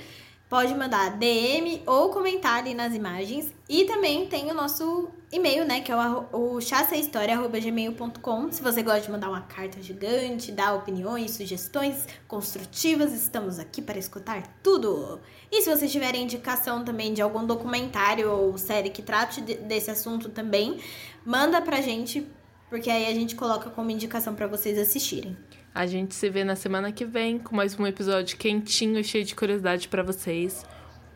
Pode 0.47 0.75
mandar 0.75 1.17
DM 1.17 1.81
ou 1.87 2.09
comentar 2.09 2.59
ali 2.59 2.75
nas 2.75 2.93
imagens. 2.93 3.51
E 3.67 3.85
também 3.85 4.27
tem 4.27 4.51
o 4.51 4.53
nosso 4.53 5.09
e-mail, 5.31 5.65
né? 5.65 5.81
Que 5.81 5.91
é 5.91 5.95
o, 5.95 6.27
o 6.31 6.61
chassahistoria.gmail.com. 6.61 8.51
Se 8.51 8.61
você 8.61 8.83
gosta 8.83 9.01
de 9.01 9.11
mandar 9.11 9.29
uma 9.29 9.41
carta 9.41 9.81
gigante, 9.81 10.51
dar 10.51 10.75
opiniões, 10.75 11.31
sugestões 11.31 12.07
construtivas, 12.27 13.11
estamos 13.11 13.57
aqui 13.57 13.81
para 13.81 13.97
escutar 13.97 14.43
tudo. 14.61 15.19
E 15.51 15.63
se 15.63 15.75
vocês 15.75 15.91
tiverem 15.91 16.21
indicação 16.23 16.85
também 16.85 17.11
de 17.11 17.23
algum 17.23 17.43
documentário 17.43 18.29
ou 18.31 18.55
série 18.55 18.91
que 18.91 19.01
trate 19.01 19.41
de, 19.41 19.55
desse 19.55 19.89
assunto 19.89 20.29
também, 20.29 20.79
manda 21.25 21.59
pra 21.59 21.81
gente, 21.81 22.23
porque 22.69 22.91
aí 22.91 23.07
a 23.07 23.13
gente 23.15 23.35
coloca 23.35 23.71
como 23.71 23.89
indicação 23.89 24.35
para 24.35 24.45
vocês 24.45 24.77
assistirem. 24.77 25.35
A 25.75 25.85
gente 25.85 26.15
se 26.15 26.29
vê 26.29 26.45
na 26.45 26.55
semana 26.55 26.89
que 26.89 27.03
vem 27.03 27.37
com 27.37 27.53
mais 27.53 27.77
um 27.77 27.85
episódio 27.85 28.37
quentinho 28.37 28.97
e 28.97 29.03
cheio 29.03 29.25
de 29.25 29.35
curiosidade 29.35 29.89
para 29.89 30.01
vocês. 30.01 30.65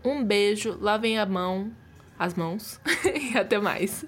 Um 0.03 0.21
beijo, 0.21 0.77
lavem 0.81 1.17
a 1.17 1.25
mão, 1.25 1.71
as 2.19 2.33
mãos 2.33 2.77
e 3.07 3.37
até 3.37 3.57
mais. 3.57 4.03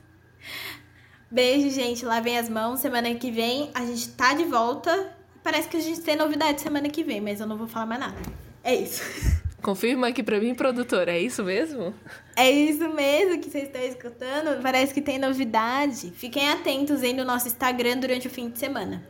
Beijo, 1.31 1.69
gente, 1.69 2.03
lavem 2.03 2.37
as 2.37 2.49
mãos. 2.49 2.81
Semana 2.81 3.15
que 3.15 3.31
vem 3.31 3.71
a 3.73 3.85
gente 3.85 4.09
tá 4.09 4.33
de 4.33 4.43
volta. 4.43 5.15
Parece 5.41 5.69
que 5.69 5.77
a 5.77 5.79
gente 5.79 6.01
tem 6.01 6.17
novidade 6.17 6.59
semana 6.59 6.89
que 6.89 7.01
vem, 7.01 7.21
mas 7.21 7.39
eu 7.39 7.47
não 7.47 7.55
vou 7.55 7.69
falar 7.69 7.85
mais 7.85 8.01
nada. 8.01 8.21
É 8.61 8.75
isso. 8.75 9.01
Confirma 9.63 10.09
aqui 10.09 10.21
pra 10.21 10.37
mim, 10.37 10.53
produtora, 10.53 11.13
é 11.13 11.19
isso 11.19 11.45
mesmo? 11.45 11.93
É 12.35 12.51
isso 12.51 12.89
mesmo 12.89 13.39
que 13.39 13.49
vocês 13.49 13.67
estão 13.67 13.83
escutando. 13.83 14.61
Parece 14.61 14.93
que 14.93 15.01
tem 15.01 15.17
novidade. 15.17 16.11
Fiquem 16.11 16.49
atentos 16.49 17.03
aí 17.03 17.13
no 17.13 17.23
nosso 17.23 17.47
Instagram 17.47 17.99
durante 17.99 18.27
o 18.27 18.29
fim 18.29 18.49
de 18.49 18.59
semana. 18.59 19.01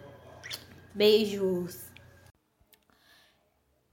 Beijos! 0.93 1.79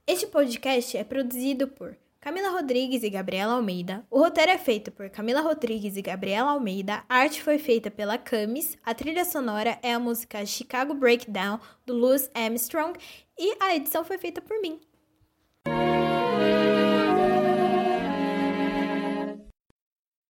Este 0.05 0.27
podcast 0.27 0.97
é 0.97 1.03
produzido 1.03 1.67
por 1.69 1.95
Camila 2.19 2.49
Rodrigues 2.49 3.03
e 3.03 3.09
Gabriela 3.09 3.53
Almeida. 3.53 4.05
O 4.11 4.19
roteiro 4.19 4.51
é 4.51 4.57
feito 4.57 4.91
por 4.91 5.09
Camila 5.09 5.39
Rodrigues 5.39 5.95
e 5.95 6.01
Gabriela 6.01 6.51
Almeida. 6.51 7.03
A 7.07 7.19
arte 7.19 7.41
foi 7.41 7.57
feita 7.57 7.89
pela 7.89 8.17
Camis. 8.17 8.77
A 8.83 8.93
trilha 8.93 9.23
sonora 9.23 9.79
é 9.81 9.93
a 9.93 9.99
música 9.99 10.45
Chicago 10.45 10.93
Breakdown 10.93 11.59
do 11.85 11.93
Louis 11.93 12.29
Armstrong 12.33 12.99
e 13.37 13.55
a 13.61 13.73
edição 13.73 14.03
foi 14.03 14.17
feita 14.17 14.41
por 14.41 14.59
mim. 14.59 14.81